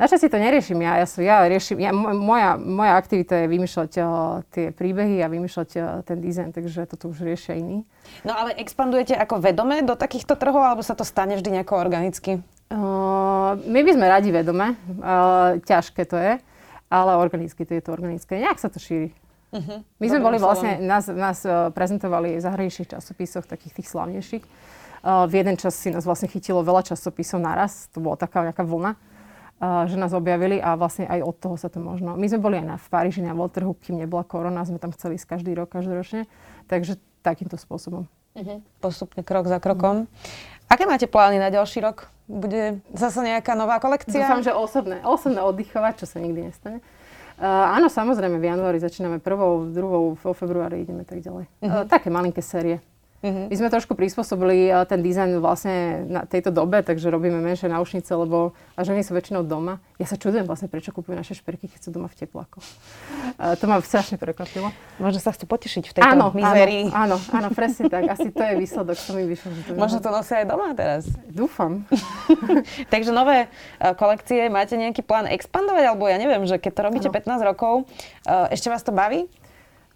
Našťastie 0.00 0.32
to 0.32 0.40
neriešim 0.40 0.80
ja. 0.80 1.04
Ja, 1.04 1.06
ja 1.20 1.36
riešim, 1.44 1.76
ja, 1.84 1.92
moja, 1.92 2.56
moja 2.56 2.96
aktivita 2.96 3.44
je 3.44 3.46
vymýšľať 3.52 3.92
uh, 4.00 4.40
tie 4.48 4.72
príbehy 4.72 5.20
a 5.20 5.28
vymýšľať 5.28 5.70
uh, 5.76 6.00
ten 6.00 6.24
dizajn, 6.24 6.56
takže 6.56 6.88
toto 6.88 7.12
už 7.12 7.28
riešia 7.28 7.60
iní. 7.60 7.84
No 8.24 8.32
ale 8.32 8.56
expandujete 8.56 9.12
ako 9.12 9.36
vedome 9.36 9.84
do 9.84 9.92
takýchto 10.00 10.40
trhov, 10.40 10.64
alebo 10.64 10.80
sa 10.80 10.96
to 10.96 11.04
stane 11.04 11.36
vždy 11.36 11.60
nejako 11.60 11.76
organicky? 11.76 12.40
Uh, 12.72 13.60
my 13.68 13.84
by 13.84 13.90
sme 13.92 14.06
radi 14.08 14.32
vedome. 14.32 14.80
Uh, 14.96 15.60
ťažké 15.60 16.08
to 16.08 16.16
je, 16.16 16.40
ale 16.88 17.20
organicky 17.20 17.68
to 17.68 17.76
je 17.76 17.84
to 17.84 17.92
organické. 17.92 18.40
Nejak 18.40 18.56
sa 18.56 18.72
to 18.72 18.80
šíri. 18.80 19.12
Uh-huh. 19.52 19.84
My 20.00 20.06
sme 20.08 20.24
boli 20.24 20.40
vlastne, 20.40 20.80
nás, 20.80 21.12
nás 21.12 21.44
prezentovali 21.76 22.40
v 22.40 22.40
zahraničných 22.40 22.96
časopisoch, 22.96 23.44
takých 23.44 23.76
tých 23.76 23.92
slavnejších. 23.92 24.44
Uh, 25.04 25.28
v 25.28 25.44
jeden 25.44 25.60
čas 25.60 25.76
si 25.76 25.92
nás 25.92 26.08
vlastne 26.08 26.32
chytilo 26.32 26.64
veľa 26.64 26.88
časopisov 26.88 27.44
naraz, 27.44 27.92
to 27.92 28.00
bola 28.00 28.16
taká 28.16 28.48
nejaká 28.48 28.64
vlna, 28.64 28.96
uh, 28.96 29.84
že 29.84 30.00
nás 30.00 30.16
objavili 30.16 30.56
a 30.56 30.72
vlastne 30.72 31.04
aj 31.04 31.20
od 31.20 31.36
toho 31.36 31.60
sa 31.60 31.68
to 31.68 31.76
možno... 31.76 32.16
My 32.16 32.24
sme 32.24 32.40
boli 32.40 32.56
aj 32.56 32.64
na, 32.64 32.76
v 32.80 32.88
Paríži 32.88 33.20
na 33.20 33.36
Volterhu, 33.36 33.76
kým 33.76 34.00
nebola 34.00 34.24
korona, 34.24 34.64
sme 34.64 34.80
tam 34.80 34.96
chceli 34.96 35.20
ísť 35.20 35.28
každý 35.28 35.52
rok, 35.52 35.68
každoročne, 35.68 36.24
takže 36.72 36.96
takýmto 37.20 37.60
spôsobom. 37.60 38.08
Uh-huh. 38.32 38.64
Postupne 38.80 39.20
krok 39.20 39.44
za 39.44 39.60
krokom. 39.60 40.08
Uh-huh. 40.08 40.61
Aké 40.72 40.88
máte 40.88 41.04
plány 41.04 41.36
na 41.36 41.52
ďalší 41.52 41.84
rok? 41.84 42.08
Bude 42.24 42.80
zase 42.96 43.20
nejaká 43.20 43.52
nová 43.52 43.76
kolekcia? 43.76 44.24
Dúfam, 44.24 44.40
že 44.40 44.56
osobné, 44.56 45.04
osobné 45.04 45.44
oddychovať, 45.44 46.00
čo 46.00 46.06
sa 46.08 46.16
nikdy 46.16 46.48
nestane. 46.48 46.80
Uh, 47.36 47.76
áno, 47.76 47.92
samozrejme, 47.92 48.40
v 48.40 48.48
januári 48.48 48.80
začíname 48.80 49.20
prvou, 49.20 49.68
druhou, 49.68 50.16
vo 50.16 50.32
februári 50.32 50.80
ideme 50.80 51.04
tak 51.04 51.20
ďalej. 51.20 51.44
Uh-huh. 51.60 51.84
Uh, 51.84 51.84
také 51.84 52.08
malinké 52.08 52.40
série. 52.40 52.80
Uh-huh. 53.22 53.46
My 53.46 53.54
sme 53.54 53.70
trošku 53.70 53.94
prispôsobili 53.94 54.66
eh, 54.66 54.82
ten 54.82 54.98
dizajn 54.98 55.38
vlastne 55.38 56.02
na 56.10 56.26
tejto 56.26 56.50
dobe, 56.50 56.82
takže 56.82 57.06
robíme 57.06 57.38
menšie 57.38 57.70
náušnice, 57.70 58.10
lebo 58.18 58.50
a 58.74 58.82
ženy 58.82 59.06
sú 59.06 59.14
väčšinou 59.14 59.46
doma. 59.46 59.78
Ja 60.02 60.10
sa 60.10 60.18
čudujem 60.18 60.42
vlastne, 60.42 60.66
prečo 60.66 60.90
kúpujú 60.90 61.14
naše 61.14 61.38
šperky, 61.38 61.70
keď 61.70 61.80
sú 61.86 61.94
doma 61.94 62.10
v 62.10 62.18
teplákoch. 62.18 62.66
Uh, 63.38 63.54
to 63.54 63.70
ma 63.70 63.78
strašne 63.78 64.18
prekvapilo. 64.18 64.74
Možno 64.98 65.22
sa 65.22 65.30
chcú 65.30 65.46
potešiť 65.46 65.84
v 65.86 65.92
tejto 66.02 66.10
áno, 66.18 66.34
mizérii. 66.34 66.90
Áno, 66.90 67.14
áno, 67.14 67.46
áno, 67.46 67.48
presne 67.54 67.86
tak. 67.86 68.10
Asi 68.10 68.34
to 68.34 68.42
je 68.42 68.58
výsledok, 68.58 68.98
to 68.98 69.10
mi 69.14 69.22
vyšlo. 69.30 69.54
Že 69.54 69.62
to 69.62 69.78
Možno 69.78 69.98
to 70.02 70.10
nosia 70.10 70.42
aj 70.42 70.46
doma 70.50 70.74
teraz. 70.74 71.06
Dúfam. 71.30 71.86
takže 72.92 73.14
nové 73.14 73.46
uh, 73.46 73.94
kolekcie, 73.94 74.50
máte 74.50 74.74
nejaký 74.74 75.06
plán 75.06 75.30
expandovať? 75.30 75.94
Alebo 75.94 76.10
ja 76.10 76.18
neviem, 76.18 76.42
že 76.42 76.58
keď 76.58 76.72
to 76.74 76.82
robíte 76.90 77.08
ano. 77.14 77.38
15 77.38 77.50
rokov, 77.54 77.72
ešte 78.26 78.66
vás 78.66 78.82
to 78.82 78.90
baví? 78.90 79.30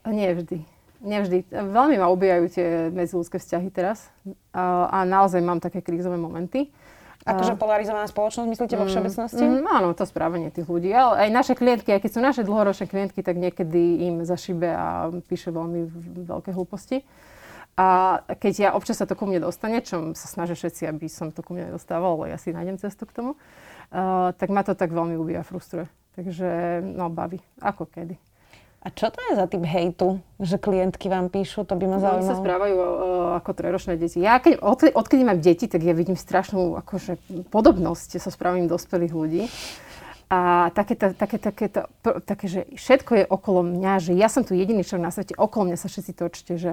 Nie 0.07 0.39
vždy. 0.39 0.76
Nevždy. 1.07 1.47
Veľmi 1.55 2.03
ma 2.03 2.11
ubijajú 2.11 2.45
tie 2.51 2.69
medziludské 2.91 3.39
vzťahy 3.39 3.71
teraz 3.71 4.11
a, 4.51 4.91
a 4.91 4.99
naozaj 5.07 5.39
mám 5.39 5.63
také 5.63 5.79
krízové 5.79 6.19
momenty. 6.19 6.75
Akože 7.27 7.59
polarizovaná 7.59 8.07
spoločnosť, 8.07 8.47
myslíte 8.47 8.75
vo 8.79 8.87
mm, 8.87 8.91
všeobecnosti? 8.91 9.43
Mm, 9.43 9.67
áno, 9.67 9.99
to 9.99 10.07
správanie 10.07 10.55
tých 10.55 10.71
ľudí. 10.71 10.95
Ale 10.95 11.27
aj 11.27 11.31
naše 11.35 11.55
klientky, 11.59 11.91
aj 11.91 12.07
keď 12.07 12.11
sú 12.15 12.21
naše 12.23 12.43
dlhoročné 12.47 12.87
klientky, 12.87 13.19
tak 13.19 13.35
niekedy 13.35 14.07
im 14.07 14.23
zašibe 14.23 14.71
a 14.71 15.11
píše 15.27 15.51
veľmi 15.51 15.91
veľké 16.23 16.55
hlúposti. 16.55 17.03
A 17.75 18.23
keď 18.39 18.53
ja 18.55 18.71
občas 18.79 19.03
sa 19.03 19.11
to 19.11 19.19
ku 19.19 19.27
mne 19.27 19.43
dostane, 19.43 19.83
čo 19.83 20.15
sa 20.15 20.27
snažia 20.31 20.55
všetci, 20.55 20.87
aby 20.87 21.11
som 21.11 21.35
to 21.35 21.43
ku 21.43 21.53
mne 21.53 21.75
nedostával, 21.75 22.15
ale 22.15 22.33
ja 22.33 22.39
si 22.39 22.55
nájdem 22.55 22.79
cestu 22.79 23.05
k 23.05 23.13
tomu, 23.13 23.31
uh, 23.35 24.31
tak 24.33 24.49
ma 24.49 24.63
to 24.63 24.79
tak 24.79 24.95
veľmi 24.95 25.19
ubíja, 25.19 25.43
frustruje. 25.43 25.91
Takže, 26.15 26.81
no, 26.81 27.13
baví. 27.13 27.43
Ako 27.61 27.91
kedy. 27.91 28.17
A 28.87 28.95
čo 28.95 29.11
to 29.11 29.19
je 29.19 29.35
za 29.35 29.51
typ 29.51 29.67
hejtu, 29.67 30.23
že 30.39 30.63
klientky 30.63 31.11
vám 31.11 31.27
píšu? 31.27 31.67
To 31.67 31.75
by 31.75 31.91
ma 31.91 31.99
zaujímalo. 31.99 32.23
Oni 32.23 32.31
sa 32.31 32.39
správajú 32.39 32.75
uh, 32.79 32.87
ako 33.43 33.51
trojročné 33.51 33.99
deti. 33.99 34.23
Ja 34.23 34.39
keď, 34.39 34.63
od, 34.63 34.79
odkedy 34.95 35.27
mám 35.27 35.43
deti, 35.43 35.67
tak 35.67 35.83
ja 35.83 35.91
vidím 35.91 36.15
strašnú 36.15 36.79
akože, 36.87 37.19
podobnosť 37.51 38.23
so 38.23 38.31
správaním 38.31 38.71
dospelých 38.71 39.11
ľudí. 39.11 39.51
A 40.31 40.71
také, 40.71 40.95
také, 40.95 41.39
také, 41.39 41.67
také, 42.03 42.47
že 42.47 42.71
všetko 42.79 43.13
je 43.15 43.25
okolo 43.27 43.67
mňa, 43.67 43.93
že 43.99 44.13
ja 44.15 44.31
som 44.31 44.47
tu 44.47 44.55
jediný 44.55 44.87
človek 44.87 45.03
na 45.03 45.11
svete, 45.11 45.35
okolo 45.35 45.71
mňa 45.71 45.79
sa 45.83 45.91
všetci 45.91 46.13
točte, 46.15 46.55
že 46.55 46.73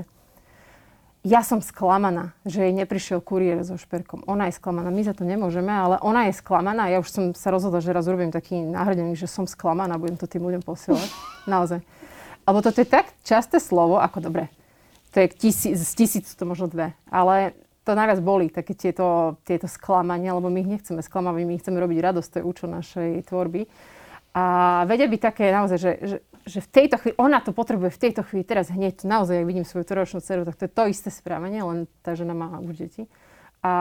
ja 1.25 1.41
som 1.41 1.65
sklamaná, 1.65 2.35
že 2.45 2.67
jej 2.67 2.73
neprišiel 2.75 3.25
kuriér 3.25 3.63
so 3.65 3.79
šperkom. 3.79 4.21
Ona 4.27 4.51
je 4.51 4.59
sklamaná, 4.59 4.93
my 4.93 5.01
za 5.01 5.17
to 5.17 5.25
nemôžeme, 5.25 5.71
ale 5.71 5.95
ona 6.03 6.29
je 6.29 6.37
sklamaná. 6.37 6.93
Ja 6.93 7.01
už 7.01 7.09
som 7.09 7.23
sa 7.33 7.49
rozhodla, 7.49 7.81
že 7.81 7.95
raz 7.95 8.05
urobím 8.05 8.29
taký 8.29 8.59
náhradený, 8.59 9.15
že 9.15 9.25
som 9.25 9.47
sklamaná, 9.49 9.97
budem 9.97 10.19
to 10.19 10.29
tým 10.29 10.43
ľuďom 10.45 10.61
posielať. 10.61 11.09
Naozaj. 11.49 12.02
Alebo 12.43 12.59
toto 12.59 12.83
je 12.83 12.87
tak 12.87 13.11
časté 13.23 13.59
slovo, 13.63 13.99
ako 13.99 14.19
dobre, 14.19 14.51
to 15.15 15.23
je 15.23 15.27
tisíc, 15.31 15.77
z 15.79 15.91
tisíc 15.95 16.27
to 16.35 16.43
možno 16.43 16.67
dve, 16.67 16.91
ale 17.07 17.55
to 17.83 17.95
najviac 17.95 18.19
boli, 18.23 18.47
také 18.47 18.73
tieto, 18.73 19.37
tieto 19.43 19.67
sklamania, 19.67 20.35
lebo 20.35 20.47
my 20.47 20.63
ich 20.63 20.71
nechceme 20.79 21.03
sklamať, 21.03 21.43
my 21.43 21.55
chceme 21.59 21.77
robiť 21.79 21.99
radosť, 21.99 22.29
to 22.31 22.37
je 22.39 22.47
účel 22.47 22.67
našej 22.71 23.09
tvorby. 23.27 23.67
A 24.33 24.43
vedia 24.89 25.05
byť 25.05 25.21
také 25.21 25.51
naozaj, 25.53 25.77
že, 25.77 25.91
že, 26.01 26.17
že 26.47 26.59
v 26.63 26.69
tejto 26.73 26.95
chvíli, 26.97 27.15
ona 27.21 27.43
to 27.43 27.53
potrebuje 27.53 27.93
v 27.93 28.01
tejto 28.01 28.25
chvíli, 28.25 28.47
teraz 28.47 28.71
hneď, 28.73 29.05
naozaj, 29.05 29.43
ak 29.43 29.49
vidím 29.51 29.67
svoju 29.67 29.85
trojročnú 29.85 30.23
dceru, 30.23 30.47
tak 30.47 30.57
to 30.57 30.65
je 30.65 30.71
to 30.73 30.83
isté 30.89 31.09
správanie, 31.13 31.61
len 31.61 31.85
tá 32.01 32.17
žena 32.17 32.33
má 32.33 32.57
už 32.63 32.87
deti. 32.87 33.05
A, 33.63 33.69
a 33.69 33.73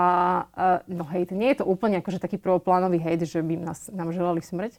no 0.87 1.03
hejt, 1.09 1.35
nie 1.35 1.51
je 1.55 1.63
to 1.63 1.67
úplne 1.67 1.99
akože 1.99 2.23
taký 2.23 2.39
prvoplánový 2.39 3.03
hejt, 3.03 3.27
že 3.27 3.43
by 3.43 3.55
nás, 3.59 3.91
nám 3.91 4.15
želali 4.15 4.39
smrť, 4.39 4.79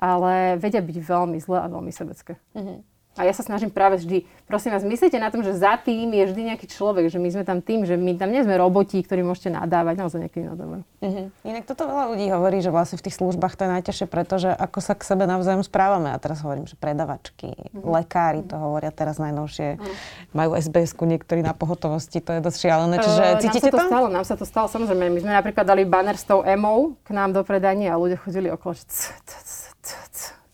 ale 0.00 0.56
vedia 0.56 0.80
byť 0.80 0.96
veľmi 0.96 1.38
zlé 1.42 1.58
a 1.60 1.66
veľmi 1.68 1.92
sebecké. 1.92 2.40
Mm-hmm. 2.56 2.78
A 3.18 3.26
ja 3.26 3.34
sa 3.34 3.42
snažím 3.42 3.74
práve 3.74 3.98
vždy, 3.98 4.22
prosím 4.46 4.70
vás, 4.70 4.86
myslíte 4.86 5.18
na 5.18 5.34
tom, 5.34 5.42
že 5.42 5.50
za 5.50 5.74
tým 5.74 6.14
je 6.14 6.30
vždy 6.30 6.54
nejaký 6.54 6.70
človek, 6.70 7.10
že 7.10 7.18
my 7.18 7.26
sme 7.26 7.42
tam 7.42 7.58
tým, 7.58 7.82
že 7.82 7.98
my 7.98 8.14
tam 8.14 8.30
nie 8.30 8.38
sme 8.46 8.54
roboti, 8.54 9.02
ktorí 9.02 9.26
môžete 9.26 9.50
nadávať, 9.50 9.98
naozaj 9.98 10.18
nejaký 10.30 10.46
nadávajú. 10.46 10.82
Uh-huh. 10.86 11.26
Inak 11.42 11.66
toto 11.66 11.90
veľa 11.90 12.14
ľudí 12.14 12.30
hovorí, 12.30 12.62
že 12.62 12.70
vlastne 12.70 13.02
v 13.02 13.10
tých 13.10 13.18
službách 13.18 13.58
to 13.58 13.66
je 13.66 13.70
najťažšie, 13.74 14.06
pretože 14.06 14.54
ako 14.54 14.78
sa 14.78 14.94
k 14.94 15.02
sebe 15.02 15.26
navzájom 15.26 15.66
správame. 15.66 16.14
A 16.14 16.22
teraz 16.22 16.38
hovorím, 16.46 16.70
že 16.70 16.78
predavačky, 16.78 17.50
uh-huh. 17.50 17.98
lekári 17.98 18.46
to 18.46 18.54
hovoria 18.54 18.94
teraz 18.94 19.18
najnovšie, 19.18 19.82
uh-huh. 19.82 19.94
majú 20.30 20.54
SBS-ku 20.54 21.02
niektorí 21.02 21.42
na 21.42 21.50
pohotovosti, 21.50 22.22
to 22.22 22.38
je 22.38 22.40
dosť 22.46 22.58
šialené. 22.62 22.96
Čiže 23.02 23.24
uh, 23.26 23.42
cítite 23.42 23.68
nám 23.68 23.74
sa 23.74 23.74
to? 23.74 23.78
to? 23.82 23.90
Stalo, 23.90 24.06
nám 24.06 24.24
sa 24.24 24.34
to 24.38 24.44
stalo, 24.46 24.66
samozrejme. 24.70 25.10
My 25.10 25.20
sme 25.20 25.32
napríklad 25.34 25.66
dali 25.66 25.82
banner 25.82 26.14
s 26.14 26.22
tou 26.22 26.46
emou 26.46 26.94
k 27.02 27.10
nám 27.10 27.34
do 27.34 27.42
predania 27.42 27.90
a 27.92 27.98
ľudia 27.98 28.22
chodili 28.22 28.46
okolo, 28.54 28.78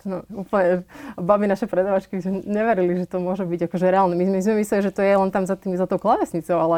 No, 0.07 0.23
úplne, 0.31 0.87
babi 1.19 1.51
naše 1.51 1.67
predavačky 1.67 2.23
neverili, 2.47 2.95
že 3.03 3.11
to 3.11 3.19
môže 3.19 3.43
byť 3.43 3.67
akože 3.67 3.87
reálne. 3.91 4.15
My, 4.15 4.23
my 4.23 4.39
sme 4.39 4.63
mysleli, 4.63 4.87
že 4.87 4.95
to 4.95 5.03
je 5.03 5.11
len 5.19 5.35
tam 5.35 5.51
za, 5.51 5.59
tým, 5.59 5.75
za 5.75 5.91
tou 5.91 5.99
klavesnicou, 5.99 6.63
ale 6.63 6.77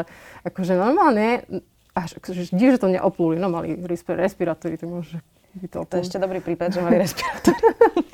akože 0.49 0.73
normálne, 0.73 1.45
až 1.93 2.17
akože, 2.17 2.49
že 2.49 2.81
to 2.81 2.89
neopluli, 2.89 3.37
no 3.37 3.53
mali 3.53 3.77
respirátory, 4.09 4.81
to 4.81 4.89
môže 4.89 5.21
to, 5.69 5.81
to 5.81 5.97
je 5.97 6.05
ešte 6.05 6.21
dobrý 6.21 6.45
prípad, 6.45 6.69
že 6.69 6.79
mali 6.85 7.01
respirátory. 7.05 7.57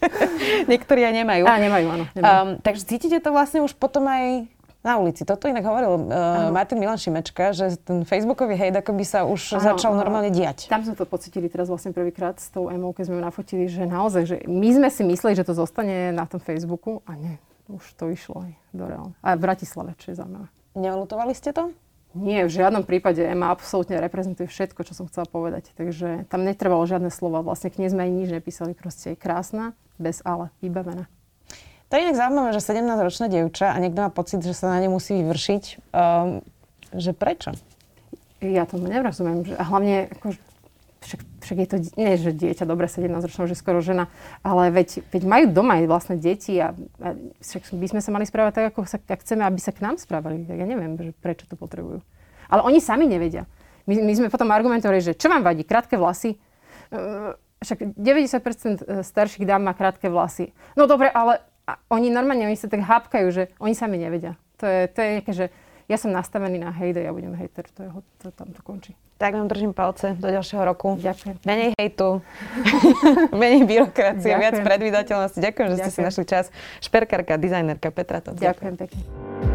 Niektorí 0.71 1.01
aj 1.03 1.13
nemajú. 1.13 1.43
Á, 1.43 1.59
nemajú, 1.59 1.87
áno. 1.91 2.05
Nemajú. 2.15 2.31
Um, 2.31 2.49
takže 2.63 2.87
cítite 2.87 3.19
to 3.19 3.35
vlastne 3.35 3.59
už 3.59 3.75
potom 3.75 4.07
aj 4.07 4.47
na 4.85 5.01
ulici. 5.01 5.25
Toto 5.25 5.49
inak 5.49 5.65
hovoril 5.65 6.05
uh, 6.05 6.53
Martin 6.53 6.77
Milan 6.77 7.01
Šimečka, 7.01 7.57
že 7.57 7.73
ten 7.81 8.05
facebookový 8.05 8.53
hejt 8.53 8.77
ako 8.77 8.93
by 8.93 9.05
sa 9.05 9.25
už 9.25 9.57
ano, 9.57 9.73
začal 9.73 9.97
normálne 9.97 10.29
diať. 10.29 10.69
Tam 10.69 10.85
sme 10.85 10.93
to 10.93 11.09
pocitili 11.09 11.49
teraz 11.49 11.65
vlastne 11.65 11.89
prvýkrát 11.89 12.37
s 12.37 12.53
tou 12.53 12.69
emou, 12.69 12.93
keď 12.93 13.09
sme 13.09 13.17
ju 13.17 13.21
nafotili, 13.25 13.65
že 13.65 13.89
naozaj, 13.89 14.23
že 14.29 14.37
my 14.45 14.69
sme 14.69 14.89
si 14.93 15.01
mysleli, 15.01 15.33
že 15.33 15.43
to 15.49 15.57
zostane 15.57 16.13
na 16.13 16.29
tom 16.29 16.37
Facebooku 16.37 17.01
a 17.09 17.17
nie, 17.17 17.41
už 17.65 17.81
to 17.97 18.13
išlo 18.13 18.45
aj 18.45 18.51
do 18.77 18.85
reálne. 18.85 19.17
A 19.25 19.33
v 19.33 19.41
Bratislave, 19.41 19.97
čo 19.97 20.13
je 20.13 20.21
zaujímavé. 20.21 20.47
Neolutovali 20.77 21.33
ste 21.33 21.49
to? 21.49 21.73
Nie, 22.15 22.47
v 22.47 22.55
žiadnom 22.63 22.87
prípade 22.87 23.19
Ema 23.19 23.51
absolútne 23.51 23.99
reprezentuje 23.99 24.47
všetko, 24.47 24.87
čo 24.87 24.95
som 24.95 25.03
chcela 25.11 25.27
povedať. 25.27 25.75
Takže 25.75 26.31
tam 26.31 26.47
netrebalo 26.47 26.87
žiadne 26.87 27.11
slova. 27.11 27.43
Vlastne 27.43 27.67
k 27.67 27.83
nej 27.83 27.91
sme 27.91 28.07
ani 28.07 28.23
nič 28.23 28.31
nepísali. 28.31 28.71
Proste 28.71 29.11
je 29.11 29.17
krásna, 29.19 29.75
bez 29.99 30.23
ale, 30.23 30.47
vybavená. 30.63 31.11
Je 31.95 32.03
inak 32.03 32.19
zaujímavé, 32.19 32.51
že 32.51 32.59
17-ročná 32.59 33.31
dievča 33.31 33.71
a 33.71 33.79
niekto 33.79 34.03
má 34.03 34.11
pocit, 34.11 34.43
že 34.43 34.51
sa 34.51 34.67
na 34.67 34.83
ne 34.83 34.91
musí 34.91 35.15
vyvršiť. 35.15 35.63
Um, 35.95 36.43
že 36.91 37.15
prečo? 37.15 37.55
Ja 38.43 38.67
tomu 38.67 38.91
nerozumiem. 38.91 39.47
Že, 39.47 39.55
a 39.55 39.63
hlavne, 39.63 40.11
ako, 40.11 40.35
však, 41.07 41.21
však 41.39 41.57
je 41.63 41.67
to, 41.71 41.77
nie 41.95 42.19
že 42.19 42.35
dieťa, 42.35 42.67
dobre, 42.67 42.91
17-ročná, 42.91 43.47
že 43.47 43.55
skoro 43.55 43.79
žena, 43.79 44.11
ale 44.43 44.75
veď, 44.75 45.07
veď 45.07 45.23
majú 45.23 45.45
doma 45.55 45.79
aj 45.79 45.87
vlastné 45.87 46.15
deti 46.19 46.59
a, 46.59 46.75
a 46.99 47.15
však 47.39 47.71
by 47.71 47.87
sme 47.87 48.01
sa 48.03 48.11
mali 48.11 48.27
správať 48.27 48.51
tak, 48.59 48.65
ako 48.75 48.83
sa, 48.83 48.99
ak 48.99 49.23
chceme, 49.23 49.47
aby 49.47 49.59
sa 49.63 49.71
k 49.71 49.79
nám 49.79 49.95
správali. 49.95 50.43
Tak 50.43 50.57
ja 50.59 50.67
neviem, 50.67 50.99
že 50.99 51.15
prečo 51.15 51.47
to 51.47 51.55
potrebujú. 51.55 52.03
Ale 52.51 52.59
oni 52.67 52.83
sami 52.83 53.07
nevedia. 53.07 53.47
My, 53.87 54.03
my 54.03 54.13
sme 54.19 54.27
potom 54.27 54.51
argumentovali, 54.51 54.99
že 54.99 55.15
čo 55.15 55.31
vám 55.31 55.47
vadí, 55.47 55.63
krátke 55.63 55.95
vlasy? 55.95 56.35
Však 57.63 57.95
90% 57.95 58.99
starších 58.99 59.47
dám 59.47 59.63
má 59.63 59.71
krátke 59.71 60.11
vlasy. 60.11 60.51
No 60.75 60.91
dobre, 60.91 61.07
ale 61.07 61.39
a 61.65 61.81
oni 61.89 62.13
normálne, 62.13 62.45
oni 62.45 62.57
sa 62.57 62.69
tak 62.69 62.85
hápkajú, 62.85 63.27
že 63.33 63.43
oni 63.57 63.73
sami 63.73 63.97
nevedia. 63.97 64.37
To 64.61 64.65
je, 64.69 64.87
to 64.87 64.97
je 65.01 65.09
nejaké, 65.19 65.31
že 65.33 65.45
ja 65.85 65.97
som 66.01 66.09
nastavený 66.09 66.57
na 66.61 66.73
hejde, 66.73 67.01
ja 67.05 67.13
budem 67.13 67.33
hejter, 67.37 67.65
to, 67.69 67.85
je, 67.85 67.89
to 68.21 68.27
tam 68.33 68.49
to 68.53 68.61
končí. 68.65 68.97
Tak 69.17 69.31
vám 69.31 69.47
držím 69.47 69.71
palce 69.71 70.11
do 70.19 70.27
ďalšieho 70.27 70.63
roku. 70.65 70.99
Ďakujem. 70.99 71.39
Menej 71.47 71.71
hejtu, 71.79 72.19
menej 73.41 73.63
byrokracie, 73.63 74.27
Ďakujem. 74.33 74.43
viac 74.43 74.55
predvídateľnosti. 74.59 75.39
Ďakujem, 75.39 75.67
že 75.71 75.75
Ďakujem. 75.79 75.93
ste 75.93 76.01
si 76.01 76.01
našli 76.03 76.25
čas. 76.27 76.45
Šperkárka, 76.83 77.39
dizajnerka 77.39 77.89
Petra 77.95 78.19
to. 78.19 78.35
Ďakujem 78.35 78.75
pekne. 78.75 79.54